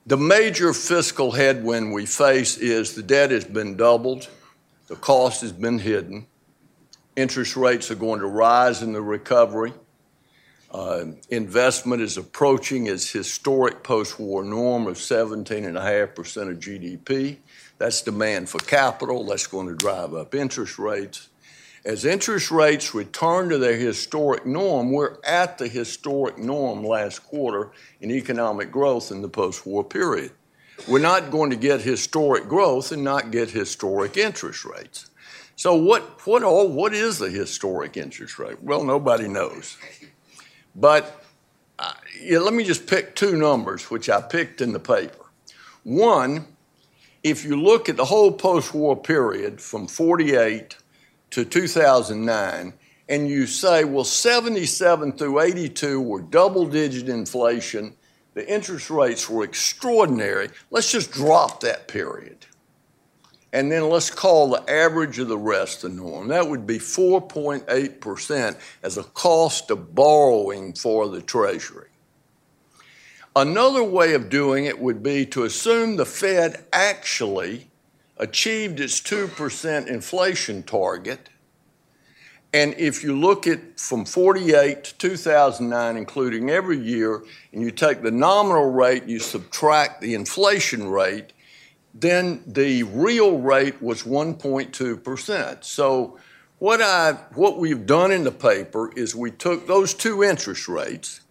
[0.06, 4.28] The major fiscal headwind we face is the debt has been doubled,
[4.88, 6.28] the cost has been hidden,
[7.16, 9.72] interest rates are going to rise in the recovery.
[10.70, 17.38] Uh, investment is approaching its historic post war norm of 17.5% of GDP.
[17.78, 19.26] That's demand for capital.
[19.26, 21.30] That's going to drive up interest rates.
[21.86, 27.72] As interest rates return to their historic norm, we're at the historic norm last quarter
[28.02, 30.32] in economic growth in the post war period.
[30.86, 35.10] We're not going to get historic growth and not get historic interest rates.
[35.56, 38.62] So, what, what, all, what is the historic interest rate?
[38.62, 39.78] Well, nobody knows.
[40.78, 41.24] But
[41.80, 45.26] uh, yeah, let me just pick two numbers, which I picked in the paper.
[45.84, 46.46] One,
[47.24, 50.78] if you look at the whole post war period from 48
[51.32, 52.74] to 2009,
[53.10, 57.96] and you say, well, 77 through 82 were double digit inflation,
[58.34, 62.46] the interest rates were extraordinary, let's just drop that period
[63.54, 66.28] and then let's call the average of the rest the norm.
[66.28, 71.88] That would be 4.8% as a cost of borrowing for the Treasury.
[73.36, 77.70] Another way of doing it would be to assume the Fed actually
[78.18, 81.30] achieved its 2% inflation target.
[82.54, 87.24] And if you look at from 48 to 2009, including every year,
[87.54, 91.34] and you take the nominal rate, you subtract the inflation rate,
[92.00, 95.64] then the real rate was 1.2%.
[95.64, 96.20] So
[96.60, 101.22] what I what we've done in the paper is we took those two interest rates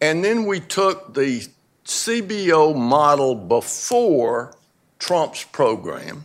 [0.00, 1.48] and then we took the
[1.84, 4.54] CBO model before
[4.98, 6.24] Trump's program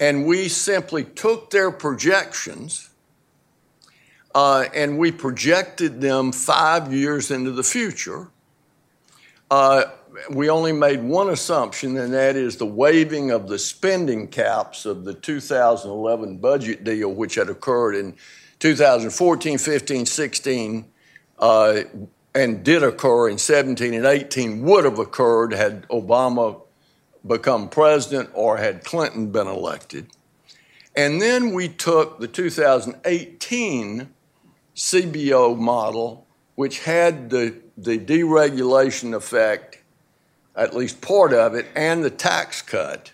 [0.00, 2.90] and we simply took their projections
[4.34, 8.28] uh, and we projected them five years into the future.
[9.50, 9.84] Uh,
[10.30, 15.04] we only made one assumption, and that is the waiving of the spending caps of
[15.04, 18.14] the 2011 budget deal, which had occurred in
[18.60, 20.84] 2014, 15, 16,
[21.38, 21.80] uh,
[22.34, 26.60] and did occur in 17 and 18, would have occurred had Obama
[27.26, 30.06] become president or had Clinton been elected.
[30.96, 34.08] And then we took the 2018
[34.76, 39.78] CBO model, which had the, the deregulation effect
[40.56, 43.12] at least part of it, and the tax cut.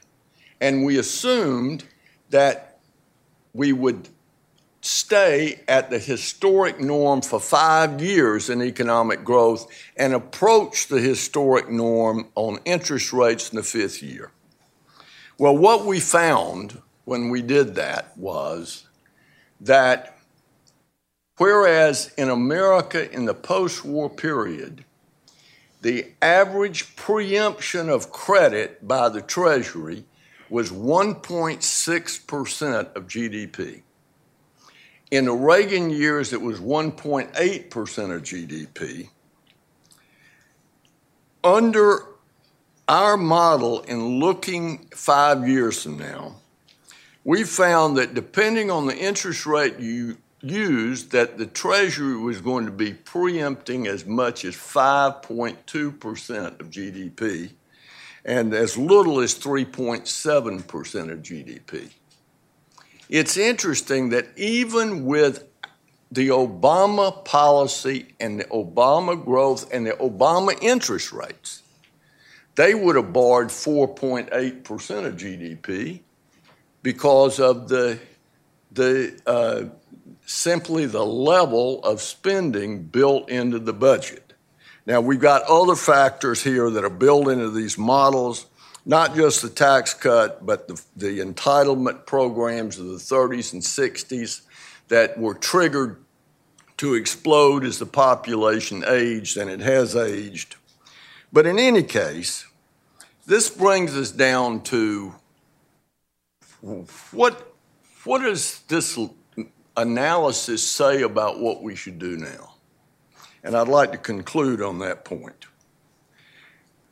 [0.60, 1.84] And we assumed
[2.30, 2.78] that
[3.52, 4.08] we would
[4.82, 11.68] stay at the historic norm for five years in economic growth and approach the historic
[11.68, 14.30] norm on interest rates in the fifth year.
[15.38, 18.86] Well, what we found when we did that was
[19.60, 20.16] that
[21.36, 24.84] whereas in America in the post war period,
[25.82, 30.04] the average preemption of credit by the Treasury
[30.50, 33.82] was 1.6% of GDP.
[35.10, 39.08] In the Reagan years, it was 1.8% of GDP.
[41.42, 42.04] Under
[42.86, 46.36] our model, in looking five years from now,
[47.24, 52.66] we found that depending on the interest rate you used that the Treasury was going
[52.66, 57.52] to be preempting as much as 5.2% of GDP
[58.24, 61.90] and as little as 3.7% of GDP.
[63.08, 65.44] It's interesting that even with
[66.12, 71.62] the Obama policy and the Obama growth and the Obama interest rates,
[72.56, 76.00] they would have borrowed 4.8% of GDP
[76.82, 77.98] because of the,
[78.72, 79.64] the uh,
[80.30, 84.32] simply the level of spending built into the budget.
[84.86, 88.46] Now, we've got other factors here that are built into these models,
[88.86, 94.42] not just the tax cut, but the, the entitlement programs of the 30s and 60s
[94.86, 95.96] that were triggered
[96.76, 100.54] to explode as the population aged, and it has aged.
[101.32, 102.46] But in any case,
[103.26, 105.12] this brings us down to
[107.10, 107.52] what,
[108.04, 108.96] what does this
[109.76, 112.54] analysis say about what we should do now?
[113.42, 115.46] And I'd like to conclude on that point.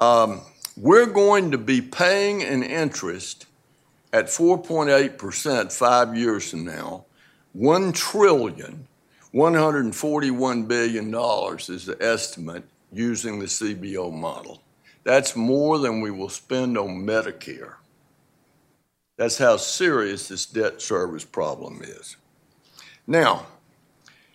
[0.00, 0.40] Um,
[0.76, 3.46] we're going to be paying an interest
[4.12, 7.04] at 4.8% five years from now,
[7.56, 8.86] $1 trillion,
[9.34, 11.06] $141 billion
[11.68, 14.62] is the estimate using the CBO model.
[15.04, 17.74] That's more than we will spend on Medicare.
[19.16, 22.16] That's how serious this debt service problem is.
[23.10, 23.46] Now,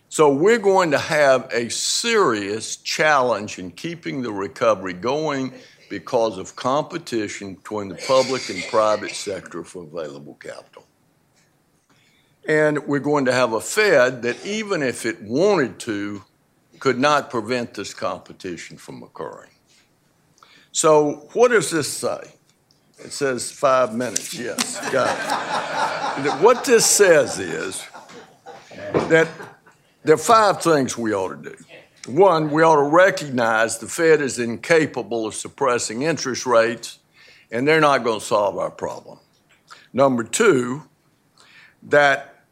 [0.08, 5.54] so we're going to have a serious challenge in keeping the recovery going
[5.88, 10.84] because of competition between the public and private sector for available capital.
[12.48, 16.24] And we're going to have a Fed that, even if it wanted to,
[16.80, 19.52] could not prevent this competition from occurring.
[20.72, 22.34] So, what does this say?
[22.98, 26.42] It says five minutes, yes, got it.
[26.42, 27.86] what this says is
[28.94, 29.28] that
[30.04, 31.56] there are five things we ought to do.
[32.06, 36.98] One, we ought to recognize the Fed is incapable of suppressing interest rates,
[37.50, 39.18] and they're not going to solve our problem.
[39.92, 40.82] Number two,
[41.84, 42.44] that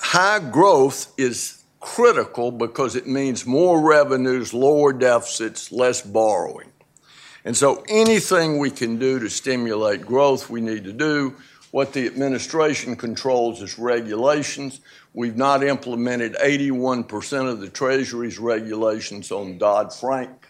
[0.00, 6.70] high growth is critical because it means more revenues, lower deficits, less borrowing.
[7.44, 11.36] And so anything we can do to stimulate growth, we need to do.
[11.72, 14.80] What the administration controls is regulations.
[15.16, 20.48] We've not implemented 81% of the Treasury's regulations on Dodd Frank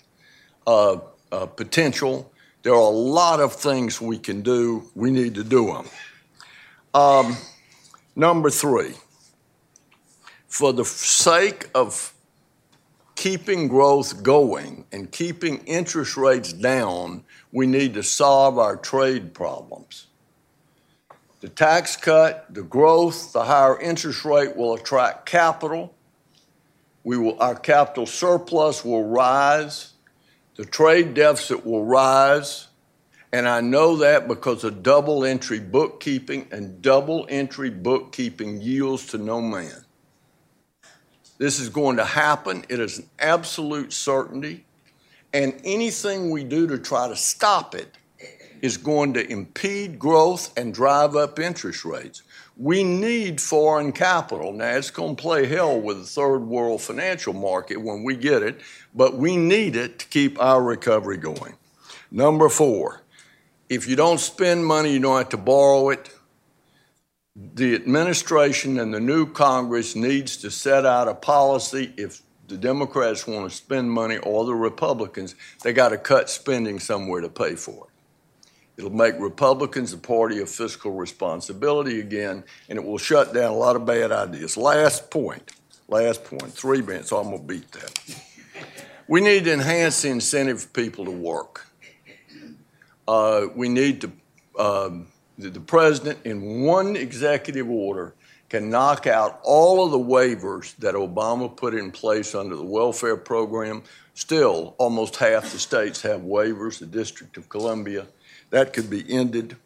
[0.67, 0.97] uh,
[1.31, 2.33] uh, potential.
[2.62, 4.91] There are a lot of things we can do.
[4.95, 5.87] We need to do them.
[6.95, 7.37] Um,
[8.17, 8.95] number three,
[10.49, 12.15] for the sake of
[13.17, 20.07] keeping growth going and keeping interest rates down, we need to solve our trade problems.
[21.45, 25.95] The tax cut, the growth, the higher interest rate will attract capital.
[27.03, 29.92] We will, our capital surplus will rise.
[30.57, 32.68] The trade deficit will rise.
[33.30, 39.18] And I know that because of double entry bookkeeping, and double entry bookkeeping yields to
[39.18, 39.84] no man.
[41.36, 42.64] This is going to happen.
[42.70, 44.64] It is an absolute certainty.
[45.34, 47.99] And anything we do to try to stop it
[48.65, 52.23] is going to impede growth and drive up interest rates.
[52.57, 54.55] We need foreign capital.
[54.55, 58.43] Now, it's going to play hell with the third world financial market when we get
[58.43, 58.62] it,
[58.95, 61.57] but we need it to keep our recovery going.
[62.11, 63.03] Number four,
[63.69, 66.11] if you don't spend money, you don't have to borrow it
[67.37, 73.27] the administration and the new Congress needs to set out a policy if the Democrats
[73.27, 75.35] want to spend money or the Republicans,
[75.65, 77.93] they got to cut spending somewhere to pay for it.
[78.77, 83.57] It'll make Republicans the party of fiscal responsibility again, and it will shut down a
[83.57, 84.57] lot of bad ideas.
[84.57, 85.53] Last point,
[85.89, 88.20] last point, three minutes, I'm going to beat that.
[89.07, 91.66] We need to enhance the incentive for people to work.
[93.07, 94.12] Uh, we need to
[94.59, 95.07] um,
[95.39, 98.14] that the president, in one executive order,
[98.49, 103.16] can knock out all of the waivers that Obama put in place under the welfare
[103.16, 103.83] program.
[104.14, 108.07] Still, almost half the states have waivers, the District of Columbia.
[108.55, 109.57] That could be ended.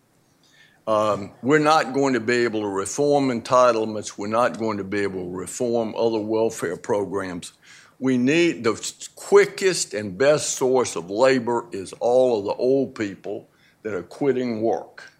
[0.87, 4.17] Um, we're not going to be able to reform entitlements.
[4.17, 7.53] We're not going to be able to reform other welfare programs.
[7.99, 8.81] We need the
[9.15, 13.51] quickest and best source of labor is all of the old people
[13.83, 15.13] that are quitting work.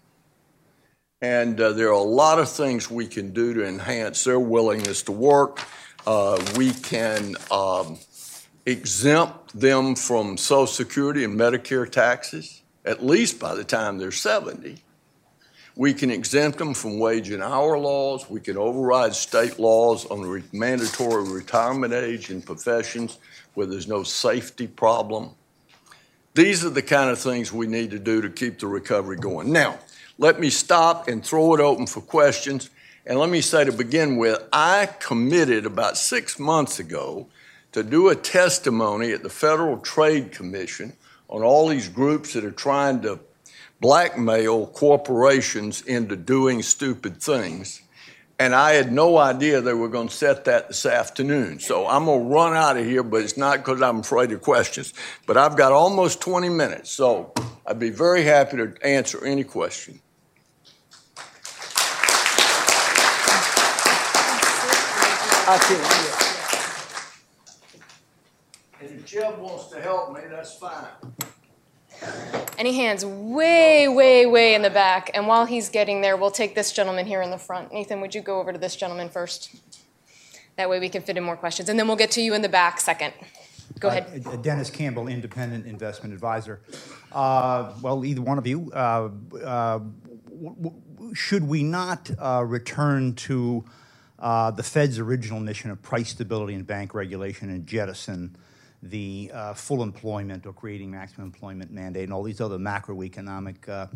[1.21, 5.03] And uh, there are a lot of things we can do to enhance their willingness
[5.03, 5.61] to work.
[6.07, 7.99] Uh, we can um,
[8.65, 12.58] exempt them from Social Security and Medicare taxes,
[12.89, 14.81] at least by the time they're 70.
[15.75, 18.27] We can exempt them from wage and hour laws.
[18.27, 23.19] We can override state laws on re- mandatory retirement age in professions
[23.53, 25.29] where there's no safety problem.
[26.33, 29.51] These are the kind of things we need to do to keep the recovery going.
[29.51, 29.77] Now,
[30.17, 32.71] let me stop and throw it open for questions.
[33.05, 37.27] And let me say to begin with, I committed about six months ago
[37.71, 40.93] to do a testimony at the Federal Trade Commission
[41.29, 43.19] on all these groups that are trying to
[43.79, 47.81] blackmail corporations into doing stupid things.
[48.37, 51.59] And I had no idea they were going to set that this afternoon.
[51.59, 54.41] So I'm going to run out of here, but it's not because I'm afraid of
[54.41, 54.93] questions.
[55.25, 57.33] But I've got almost 20 minutes, so
[57.65, 59.99] I'd be very happy to answer any question.
[65.51, 66.29] I can, yeah.
[68.81, 70.85] And if Jeb wants to help me, that's fine.
[72.59, 75.09] Any hands way, way, way in the back?
[75.15, 77.73] And while he's getting there, we'll take this gentleman here in the front.
[77.73, 79.55] Nathan, would you go over to this gentleman first?
[80.57, 81.69] That way we can fit in more questions.
[81.69, 83.15] And then we'll get to you in the back second.
[83.79, 84.23] Go ahead.
[84.27, 86.61] Uh, Dennis Campbell, independent investment advisor.
[87.11, 89.09] Uh, well, either one of you, uh,
[89.43, 93.65] uh w- w- should we not uh, return to
[94.19, 98.35] uh, the Fed's original mission of price stability and bank regulation and jettison
[98.83, 103.87] the uh, full employment or creating maximum employment mandate and all these other macroeconomic uh,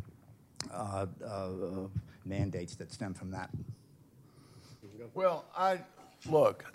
[0.74, 1.88] uh, uh
[2.26, 3.50] mandates that stem from that.
[5.14, 5.80] Well, I
[6.30, 6.66] look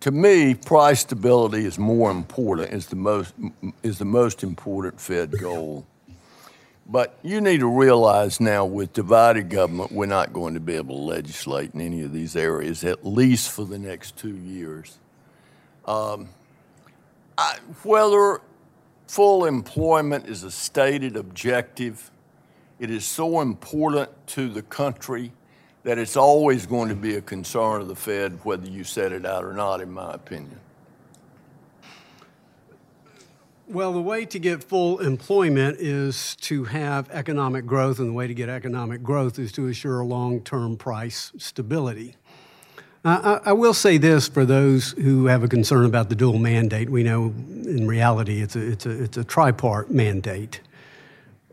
[0.00, 2.72] to me, price stability is more important.
[2.72, 3.34] is the most
[3.82, 5.86] is the most important Fed goal.
[6.88, 10.96] But you need to realize now with divided government, we're not going to be able
[10.96, 14.98] to legislate in any of these areas, at least for the next two years.
[15.84, 16.28] Um,
[17.38, 18.40] I, whether
[19.06, 22.10] full employment is a stated objective,
[22.78, 25.32] it is so important to the country
[25.82, 29.24] that it's always going to be a concern of the Fed whether you set it
[29.24, 30.58] out or not, in my opinion.
[33.68, 38.28] Well, the way to get full employment is to have economic growth, and the way
[38.28, 42.14] to get economic growth is to assure long term price stability.
[43.06, 46.90] I, I, will say this for those who have a concern about the dual mandate.
[46.90, 50.60] We know in reality it's a, it's a, it's a tripart mandate.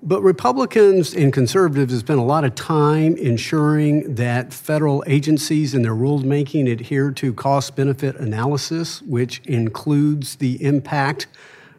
[0.02, 5.84] But Republicans and conservatives have spent a lot of time ensuring that federal agencies in
[5.84, 11.28] their rulemaking adhere to cost benefit analysis, which includes the impact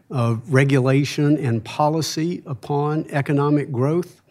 [0.08, 4.22] of regulation and policy upon economic growth.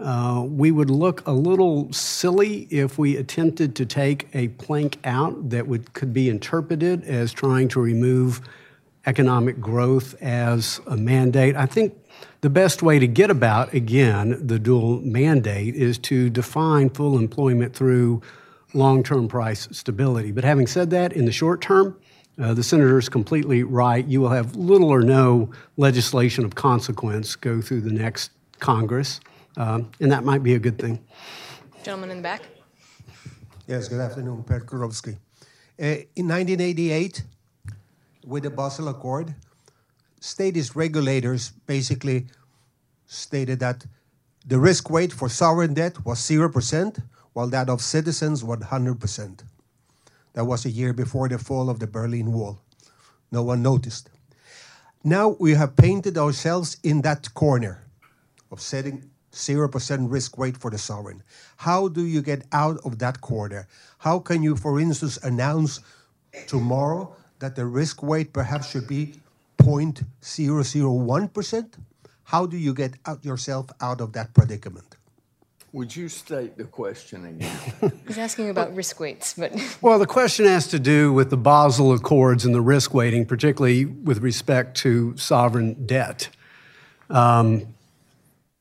[0.00, 5.50] Uh, we would look a little silly if we attempted to take a plank out
[5.50, 8.40] that would, could be interpreted as trying to remove
[9.06, 11.54] economic growth as a mandate.
[11.54, 11.94] I think
[12.40, 17.74] the best way to get about, again, the dual mandate is to define full employment
[17.74, 18.22] through
[18.72, 20.32] long term price stability.
[20.32, 21.98] But having said that, in the short term,
[22.40, 24.06] uh, the senator is completely right.
[24.06, 28.30] You will have little or no legislation of consequence go through the next
[28.60, 29.20] Congress,
[29.60, 30.98] um, and that might be a good thing.
[31.82, 32.42] Gentleman in the back.
[33.66, 35.18] Yes, good afternoon, Per Kurowski.
[35.78, 37.22] Uh, in 1988,
[38.24, 39.34] with the Basel Accord,
[40.18, 42.26] statist regulators basically
[43.06, 43.84] stated that
[44.46, 47.02] the risk weight for sovereign debt was 0%,
[47.34, 49.42] while that of citizens was 100%.
[50.32, 52.58] That was a year before the fall of the Berlin Wall.
[53.30, 54.08] No one noticed.
[55.04, 57.84] Now we have painted ourselves in that corner
[58.50, 61.22] of setting 0% risk weight for the sovereign.
[61.56, 63.66] How do you get out of that corner?
[63.98, 65.80] How can you, for instance, announce
[66.46, 69.14] tomorrow that the risk weight perhaps should be
[69.58, 71.74] 0.001%?
[72.24, 74.96] How do you get out yourself out of that predicament?
[75.72, 77.92] Would you state the question again?
[78.06, 79.52] He's asking about risk weights, but.
[79.80, 83.84] Well, the question has to do with the Basel Accords and the risk weighting, particularly
[83.84, 86.28] with respect to sovereign debt.
[87.08, 87.68] Um,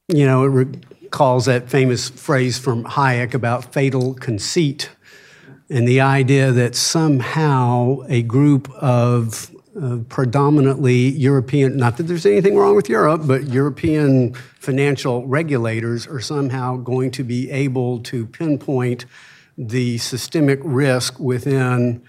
[0.10, 4.90] you know, it recalls that famous phrase from Hayek about fatal conceit
[5.70, 12.58] and the idea that somehow a group of uh, predominantly European, not that there's anything
[12.58, 19.06] wrong with Europe, but European financial regulators are somehow going to be able to pinpoint
[19.58, 22.02] the systemic risk within,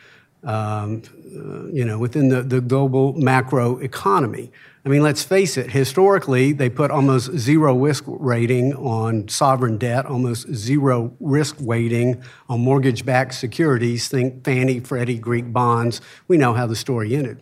[0.42, 1.02] um,
[1.36, 4.50] uh, you know, within the, the global macro economy.
[4.82, 10.06] I mean, let's face it, historically, they put almost zero risk rating on sovereign debt,
[10.06, 14.08] almost zero risk weighting on mortgage backed securities.
[14.08, 16.00] Think Fannie, Freddie, Greek bonds.
[16.28, 17.40] We know how the story ended.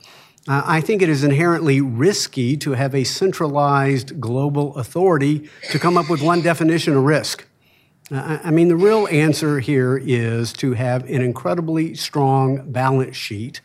[0.48, 5.96] Uh, I think it is inherently risky to have a centralized global authority to come
[5.96, 7.46] up with one definition of risk.
[8.10, 13.60] Uh, I mean, the real answer here is to have an incredibly strong balance sheet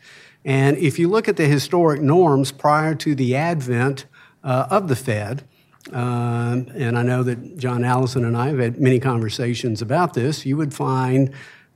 [0.45, 4.05] and if you look at the historic norms prior to the advent
[4.43, 5.43] uh, of the Fed,
[5.91, 10.45] um, and I know that John Allison and I have had many conversations about this,
[10.45, 11.31] you would find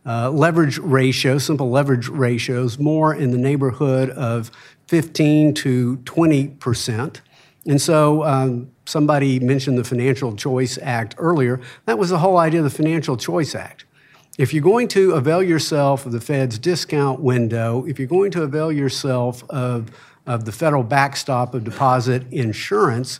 [0.05, 4.49] uh, leverage ratios, simple leverage ratios, more in the neighborhood of
[4.87, 7.21] 15 to 20 percent.
[7.65, 11.59] And so um, somebody mentioned the Financial Choice Act earlier.
[11.85, 13.83] That was the whole idea of the Financial Choice Act.
[14.37, 18.43] If you're going to avail yourself of the Fed's discount window, if you're going to
[18.43, 19.89] avail yourself of,
[20.27, 23.19] of the federal backstop of deposit insurance,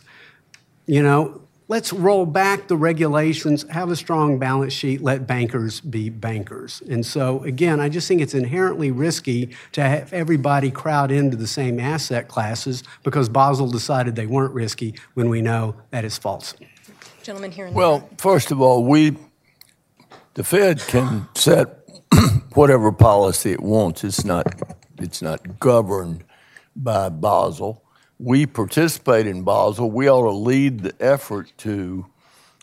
[0.86, 6.08] you know, let's roll back the regulations, have a strong balance sheet, let bankers be
[6.08, 6.84] bankers.
[6.88, 11.48] And so, again, I just think it's inherently risky to have everybody crowd into the
[11.48, 16.54] same asset classes because Basel decided they weren't risky when we know that is false.
[17.24, 19.16] Gentlemen here in Well, first of all, we
[20.38, 21.80] the Fed can set
[22.54, 24.04] whatever policy it wants.
[24.04, 24.46] It's not,
[24.96, 26.22] it's not governed
[26.76, 27.82] by Basel.
[28.20, 29.90] We participate in Basel.
[29.90, 32.06] We ought to lead the effort to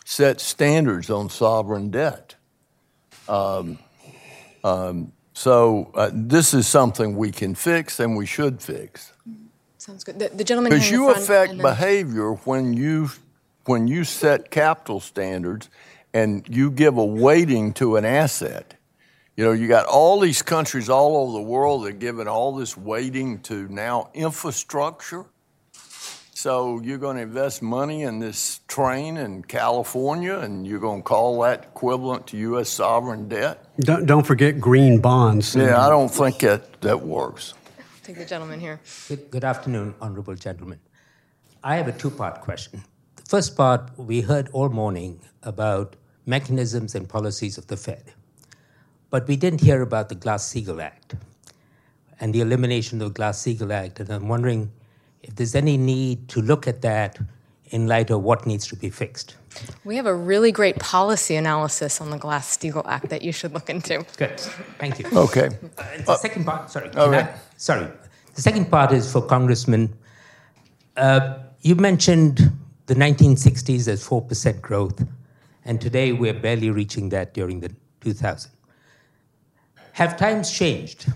[0.06, 2.36] set standards on sovereign debt.
[3.28, 3.78] Um,
[4.64, 9.12] um, so uh, this is something we can fix and we should fix.
[9.76, 10.18] Sounds good.
[10.18, 13.10] The, the gentleman because you affect behavior when you
[13.66, 15.68] when you set capital standards
[16.16, 18.74] and you give a weighting to an asset.
[19.36, 22.56] You know, you got all these countries all over the world that are giving all
[22.56, 25.26] this weighting to now infrastructure.
[26.32, 31.04] So you're going to invest money in this train in California, and you're going to
[31.04, 32.70] call that equivalent to U.S.
[32.70, 33.66] sovereign debt?
[33.80, 35.54] Don't, don't forget green bonds.
[35.54, 37.52] Yeah, I don't think that, that works.
[38.02, 38.80] Take the gentleman here.
[39.08, 40.80] Good, good afternoon, honorable gentlemen.
[41.62, 42.84] I have a two part question.
[43.16, 45.96] The first part, we heard all morning about
[46.26, 48.12] mechanisms and policies of the Fed,
[49.10, 51.14] but we didn't hear about the Glass Steagall Act
[52.20, 54.00] and the elimination of the Glass Steagall Act.
[54.00, 54.70] And I'm wondering
[55.22, 57.18] if there's any need to look at that
[57.70, 59.36] in light of what needs to be fixed.
[59.84, 63.52] We have a really great policy analysis on the Glass Steagall Act that you should
[63.54, 64.04] look into.
[64.16, 64.38] Good,
[64.78, 65.06] thank you.
[65.12, 65.48] Okay.
[65.78, 66.90] Uh, the second part, sorry.
[66.90, 67.20] can okay.
[67.20, 67.88] I- sorry.
[68.34, 69.94] The second part is for Congressman.
[70.96, 72.52] Uh, you mentioned
[72.84, 75.02] the 1960s as 4% growth,
[75.66, 78.48] and today we're barely reaching that during the 2000s.
[79.92, 81.06] Have times changed?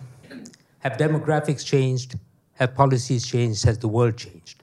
[0.80, 2.18] Have demographics changed?
[2.54, 3.64] Have policies changed?
[3.64, 4.62] Has the world changed?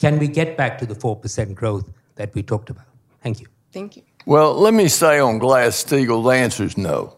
[0.00, 2.86] Can we get back to the 4% growth that we talked about?
[3.22, 3.46] Thank you.
[3.72, 4.02] Thank you.
[4.24, 7.16] Well, let me say on Glass Steagall, the answer is no.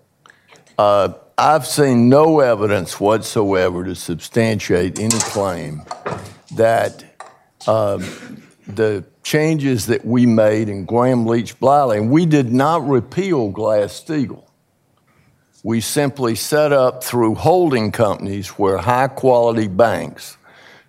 [0.77, 5.83] Uh, I've seen no evidence whatsoever to substantiate any claim
[6.57, 7.05] that
[7.67, 8.03] um,
[8.69, 14.05] the changes that we made in Gramm Leach Bliley, and we did not repeal Glass
[14.05, 14.45] Steagall.
[15.65, 20.37] We simply set up through holding companies where high quality banks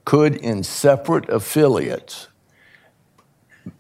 [0.06, 2.28] could, in separate affiliates,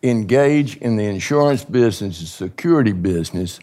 [0.01, 3.59] engage in the insurance business and security business.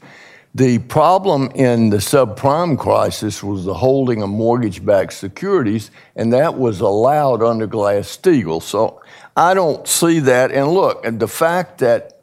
[0.55, 6.57] The problem in the subprime crisis was the holding of mortgage backed securities, and that
[6.57, 8.63] was allowed under Glass Steagall.
[8.63, 9.03] So
[9.37, 10.51] I don't see that.
[10.51, 12.21] And look, and the fact that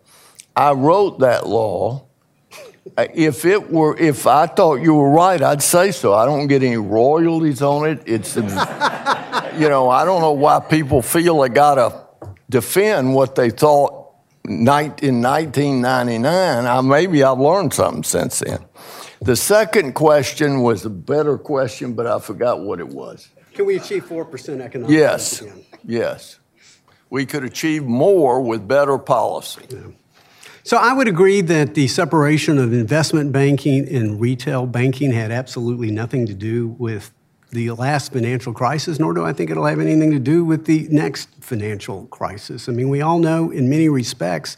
[0.55, 2.05] I wrote that law,
[2.97, 6.13] uh, if it were, if I thought you were right, I'd say so.
[6.13, 8.03] I don't get any royalties on it.
[8.05, 12.01] It's, you know, I don't know why people feel they gotta
[12.49, 13.99] defend what they thought
[14.45, 16.65] in 1999.
[16.65, 18.59] I, maybe I've learned something since then.
[19.21, 23.29] The second question was a better question, but I forgot what it was.
[23.53, 25.65] Can we achieve 4% economic Yes, growth again?
[25.85, 26.39] yes.
[27.13, 29.61] We could achieve more with better policy.
[30.63, 35.91] So I would agree that the separation of investment banking and retail banking had absolutely
[35.91, 37.13] nothing to do with
[37.51, 40.87] the last financial crisis, nor do I think it'll have anything to do with the
[40.89, 42.67] next financial crisis.
[42.67, 44.57] I mean, we all know in many respects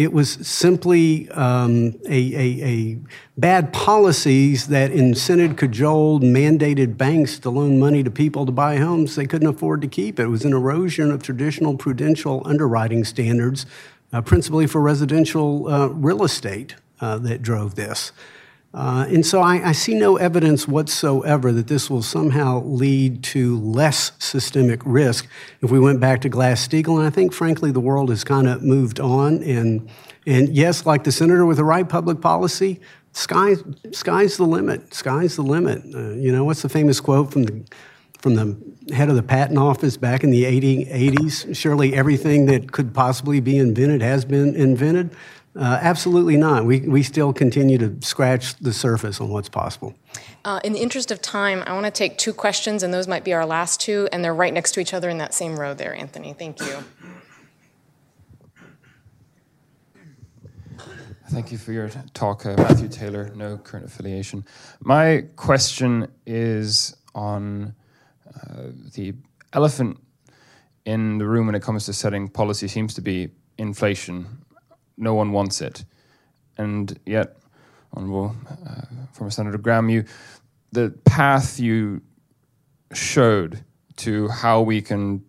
[0.00, 2.98] it was simply um, a, a, a
[3.36, 9.14] bad policies that incented, cajoled, mandated banks to loan money to people to buy homes
[9.14, 10.18] they couldn't afford to keep.
[10.18, 13.66] It was an erosion of traditional prudential underwriting standards,
[14.10, 18.12] uh, principally for residential uh, real estate, uh, that drove this.
[18.72, 23.58] Uh, and so I, I see no evidence whatsoever that this will somehow lead to
[23.58, 25.26] less systemic risk
[25.60, 26.98] if we went back to Glass Steagall.
[26.98, 29.42] And I think, frankly, the world has kind of moved on.
[29.42, 29.90] And,
[30.24, 32.80] and yes, like the senator with the right public policy,
[33.12, 33.56] sky,
[33.90, 34.94] sky's the limit.
[34.94, 35.82] Sky's the limit.
[35.92, 37.64] Uh, you know, what's the famous quote from the
[38.20, 41.56] from the head of the patent office back in the 80, 80s?
[41.56, 45.16] Surely everything that could possibly be invented has been invented.
[45.56, 46.64] Uh, absolutely not.
[46.64, 49.94] We, we still continue to scratch the surface on what's possible.
[50.44, 53.24] Uh, in the interest of time, I want to take two questions, and those might
[53.24, 55.74] be our last two, and they're right next to each other in that same row
[55.74, 56.34] there, Anthony.
[56.34, 56.84] Thank you.
[61.30, 64.44] Thank you for your talk, uh, Matthew Taylor, no current affiliation.
[64.80, 67.74] My question is on
[68.26, 69.14] uh, the
[69.52, 69.98] elephant
[70.86, 73.28] in the room when it comes to setting policy seems to be
[73.58, 74.26] inflation.
[75.00, 75.84] No one wants it.
[76.56, 77.36] And yet,
[77.92, 78.82] Honorable uh,
[79.12, 80.04] former Senator Gramm, you,
[80.70, 82.02] the path you
[82.92, 83.64] showed
[83.96, 85.24] to how we can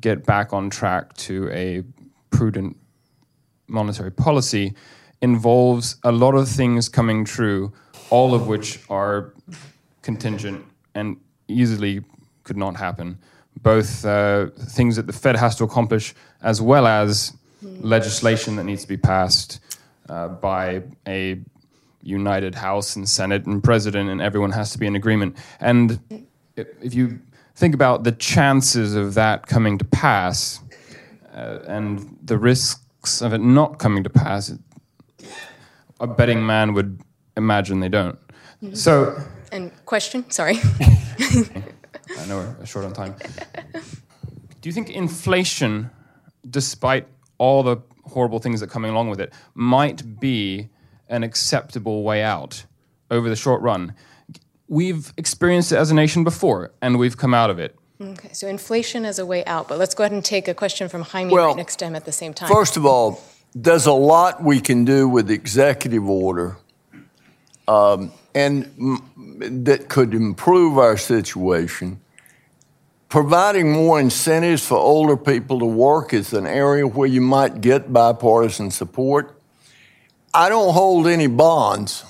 [0.00, 1.84] get back on track to a
[2.30, 2.76] prudent
[3.68, 4.74] monetary policy
[5.22, 7.72] involves a lot of things coming true,
[8.10, 9.32] all of which are
[10.02, 10.64] contingent
[10.94, 11.16] and
[11.46, 12.02] easily
[12.42, 13.18] could not happen.
[13.62, 18.82] Both uh, things that the Fed has to accomplish, as well as legislation that needs
[18.82, 19.60] to be passed
[20.08, 21.40] uh, by a
[22.02, 25.36] united House and Senate and President, and everyone has to be in agreement.
[25.60, 25.98] And
[26.56, 27.20] if you
[27.54, 30.60] think about the chances of that coming to pass
[31.34, 34.52] uh, and the risks of it not coming to pass,
[36.00, 37.00] a betting man would
[37.36, 38.18] imagine they don't.
[38.72, 39.20] So,
[39.52, 40.28] And question?
[40.30, 40.58] Sorry.
[41.20, 43.14] I know we're short on time.
[44.60, 45.90] Do you think inflation,
[46.48, 47.06] despite
[47.38, 50.68] all the horrible things that are coming along with it, might be
[51.08, 52.64] an acceptable way out
[53.10, 53.94] over the short run?
[54.68, 57.74] We've experienced it as a nation before, and we've come out of it.
[58.00, 60.88] Okay, so inflation as a way out, but let's go ahead and take a question
[60.88, 62.48] from Jaime Well, right next to him at the same time.
[62.48, 63.20] First of all,
[63.54, 66.58] there's a lot we can do with executive order
[67.68, 72.00] um, and mm, that could improve our situation.
[73.08, 77.90] Providing more incentives for older people to work is an area where you might get
[77.90, 79.40] bipartisan support.
[80.34, 82.04] I don't hold any bonds.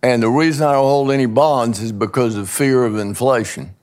[0.00, 3.74] And the reason I don't hold any bonds is because of fear of inflation.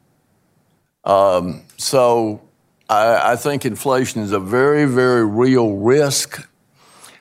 [1.03, 2.41] Um, so
[2.87, 6.47] I, I think inflation is a very, very real risk.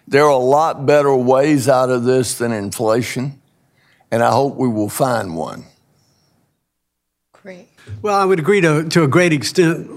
[0.07, 3.41] There are a lot better ways out of this than inflation,
[4.13, 5.65] and I hope we will find one.
[8.03, 9.89] Well, I would agree to, to a great extent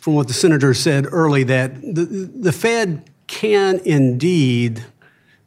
[0.00, 4.84] from what the senator said early that the, the Fed can indeed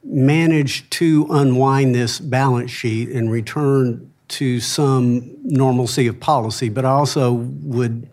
[0.04, 6.90] manage to unwind this balance sheet and return to some normalcy of policy, but I
[6.90, 8.10] also would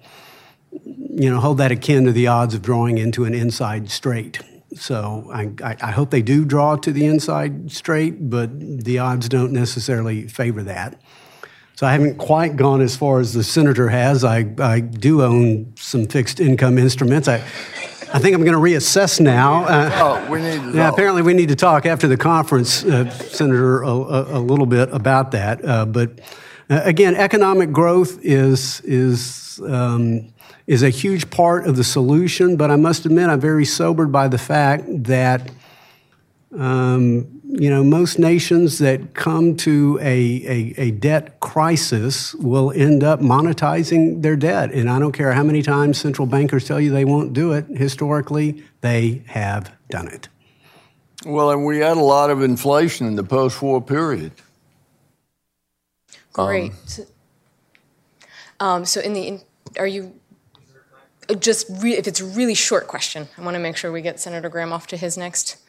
[0.71, 4.41] you know, hold that akin to the odds of drawing into an inside straight.
[4.75, 9.29] So I, I, I hope they do draw to the inside straight, but the odds
[9.29, 11.01] don't necessarily favor that.
[11.75, 14.25] So I haven't quite gone as far as the senator has.
[14.25, 17.29] I, I do own some fixed income instruments.
[17.29, 17.37] I,
[18.15, 19.65] I think I'm going to reassess now.
[19.65, 23.09] Uh, Oh, we need to yeah, apparently we need to talk after the conference, uh,
[23.11, 25.65] Senator, a, a, a little bit about that.
[25.65, 26.21] Uh, but
[26.69, 30.33] uh, again, economic growth is is um,
[30.67, 32.57] is a huge part of the solution.
[32.57, 35.51] But I must admit, I'm very sobered by the fact that
[36.57, 43.05] um, you know most nations that come to a, a, a debt crisis will end
[43.05, 46.91] up monetizing their debt, and I don't care how many times central bankers tell you
[46.91, 47.67] they won't do it.
[47.67, 50.29] Historically, they have done it.
[51.25, 54.33] Well, and we had a lot of inflation in the post war period.
[56.33, 56.73] Great.
[56.87, 57.05] So,
[58.59, 59.41] um, so in the, in,
[59.79, 60.15] are you,
[61.29, 64.01] uh, just re, if it's a really short question, I want to make sure we
[64.01, 65.62] get Senator Gramm off to his next.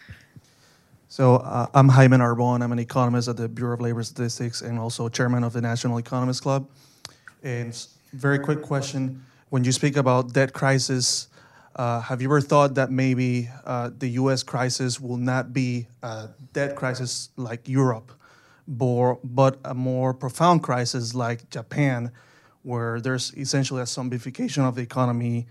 [1.13, 2.63] So uh, I'm Jaime Arbon.
[2.63, 5.99] I'm an economist at the Bureau of Labor Statistics and also chairman of the National
[5.99, 6.67] Economists Club.
[7.43, 7.71] And
[8.13, 11.27] very quick question: When you speak about debt crisis,
[11.75, 14.41] uh, have you ever thought that maybe uh, the U.S.
[14.41, 18.11] crisis will not be a debt crisis like Europe,
[18.67, 22.11] but a more profound crisis like Japan,
[22.63, 25.45] where there's essentially a zombification of the economy,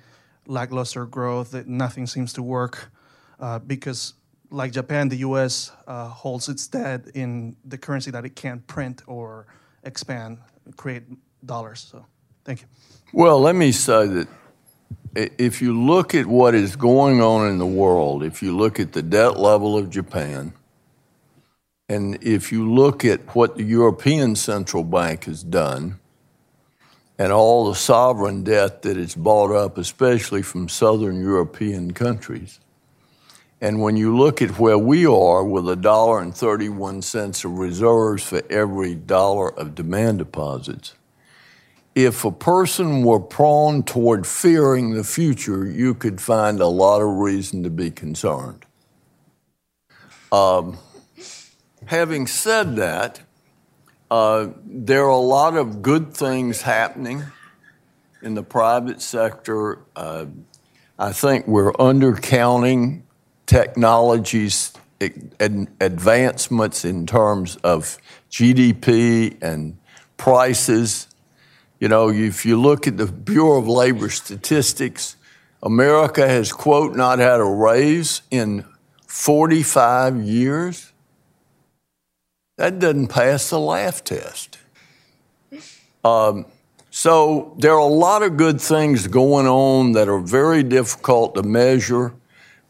[0.45, 2.91] lackluster growth, that nothing seems to work,
[3.39, 4.15] uh, because
[4.53, 5.73] like Japan, the U.S.
[5.87, 9.47] Uh, holds its debt in the currency that it can't print or
[9.83, 10.39] expand,
[10.77, 11.05] create
[11.45, 11.81] dollars.
[11.91, 12.07] So,
[12.45, 12.67] thank you.
[13.13, 14.29] Well, let me say that
[15.15, 18.93] if you look at what is going on in the world, if you look at
[18.93, 20.53] the debt level of Japan,
[21.89, 25.99] and if you look at what the European Central Bank has done,
[27.19, 32.59] and all the sovereign debt that it's bought up, especially from southern European countries,
[33.63, 37.53] and when you look at where we are with a dollar and 31 cents of
[37.53, 40.95] reserves for every dollar of demand deposits,
[41.95, 47.09] if a person were prone toward fearing the future, you could find a lot of
[47.09, 48.67] reason to be concerned.
[50.33, 50.79] Um,
[51.87, 53.21] having said that,
[54.11, 57.23] uh, there are a lot of good things happening
[58.23, 59.79] in the private sector.
[59.95, 60.27] Uh,
[60.99, 63.03] I think we're undercounting
[63.53, 64.73] technologies
[65.03, 67.99] ad- advancements in terms of
[68.31, 69.77] GDP and
[70.17, 71.07] prices.
[71.79, 75.17] You know, if you look at the Bureau of Labor Statistics,
[75.63, 78.65] America has, quote, not had a raise in
[79.07, 80.91] 45 years.
[82.57, 84.57] That doesn't pass the laugh test.
[86.03, 86.47] Um,
[86.91, 91.43] so there are a lot of good things going on that are very difficult to
[91.43, 92.15] measure.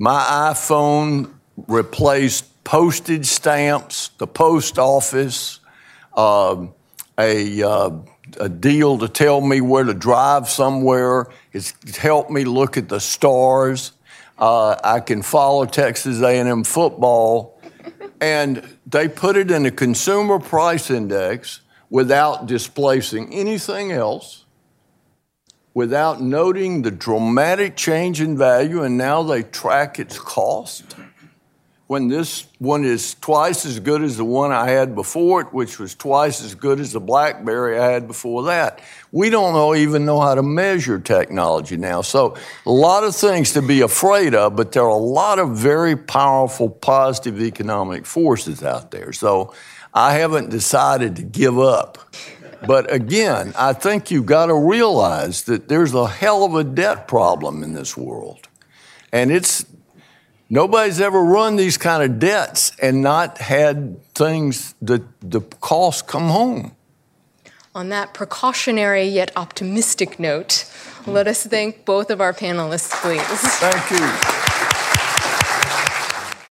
[0.03, 1.31] My iPhone
[1.69, 5.61] replaced postage stamps, the post office,
[6.17, 6.75] um,
[7.17, 7.91] a, uh,
[8.41, 11.29] a deal to tell me where to drive somewhere.
[11.53, 13.93] It's helped me look at the stars.
[14.37, 17.61] Uh, I can follow Texas A&M football,
[18.21, 24.42] and they put it in a consumer price index without displacing anything else,
[25.75, 30.97] without noting the dramatic change in value, and now they track its cost.
[31.87, 35.79] When this one is twice as good as the one I had before it, which
[35.79, 38.81] was twice as good as the BlackBerry I had before that.
[39.11, 42.01] We don't know, even know how to measure technology now.
[42.01, 45.55] So, a lot of things to be afraid of, but there are a lot of
[45.55, 49.13] very powerful positive economic forces out there.
[49.13, 49.53] So,
[49.93, 51.99] I haven't decided to give up
[52.67, 57.09] But again, I think you've got to realize that there's a hell of a debt
[57.09, 58.49] problem in this world.
[59.13, 59.67] And it's
[60.49, 66.29] nobody's ever run these kind of debts and not had things that the costs come
[66.29, 66.73] home.
[67.75, 70.71] On that precautionary yet optimistic note,
[71.07, 73.23] let us thank both of our panelists, please.
[73.23, 74.42] Thank you.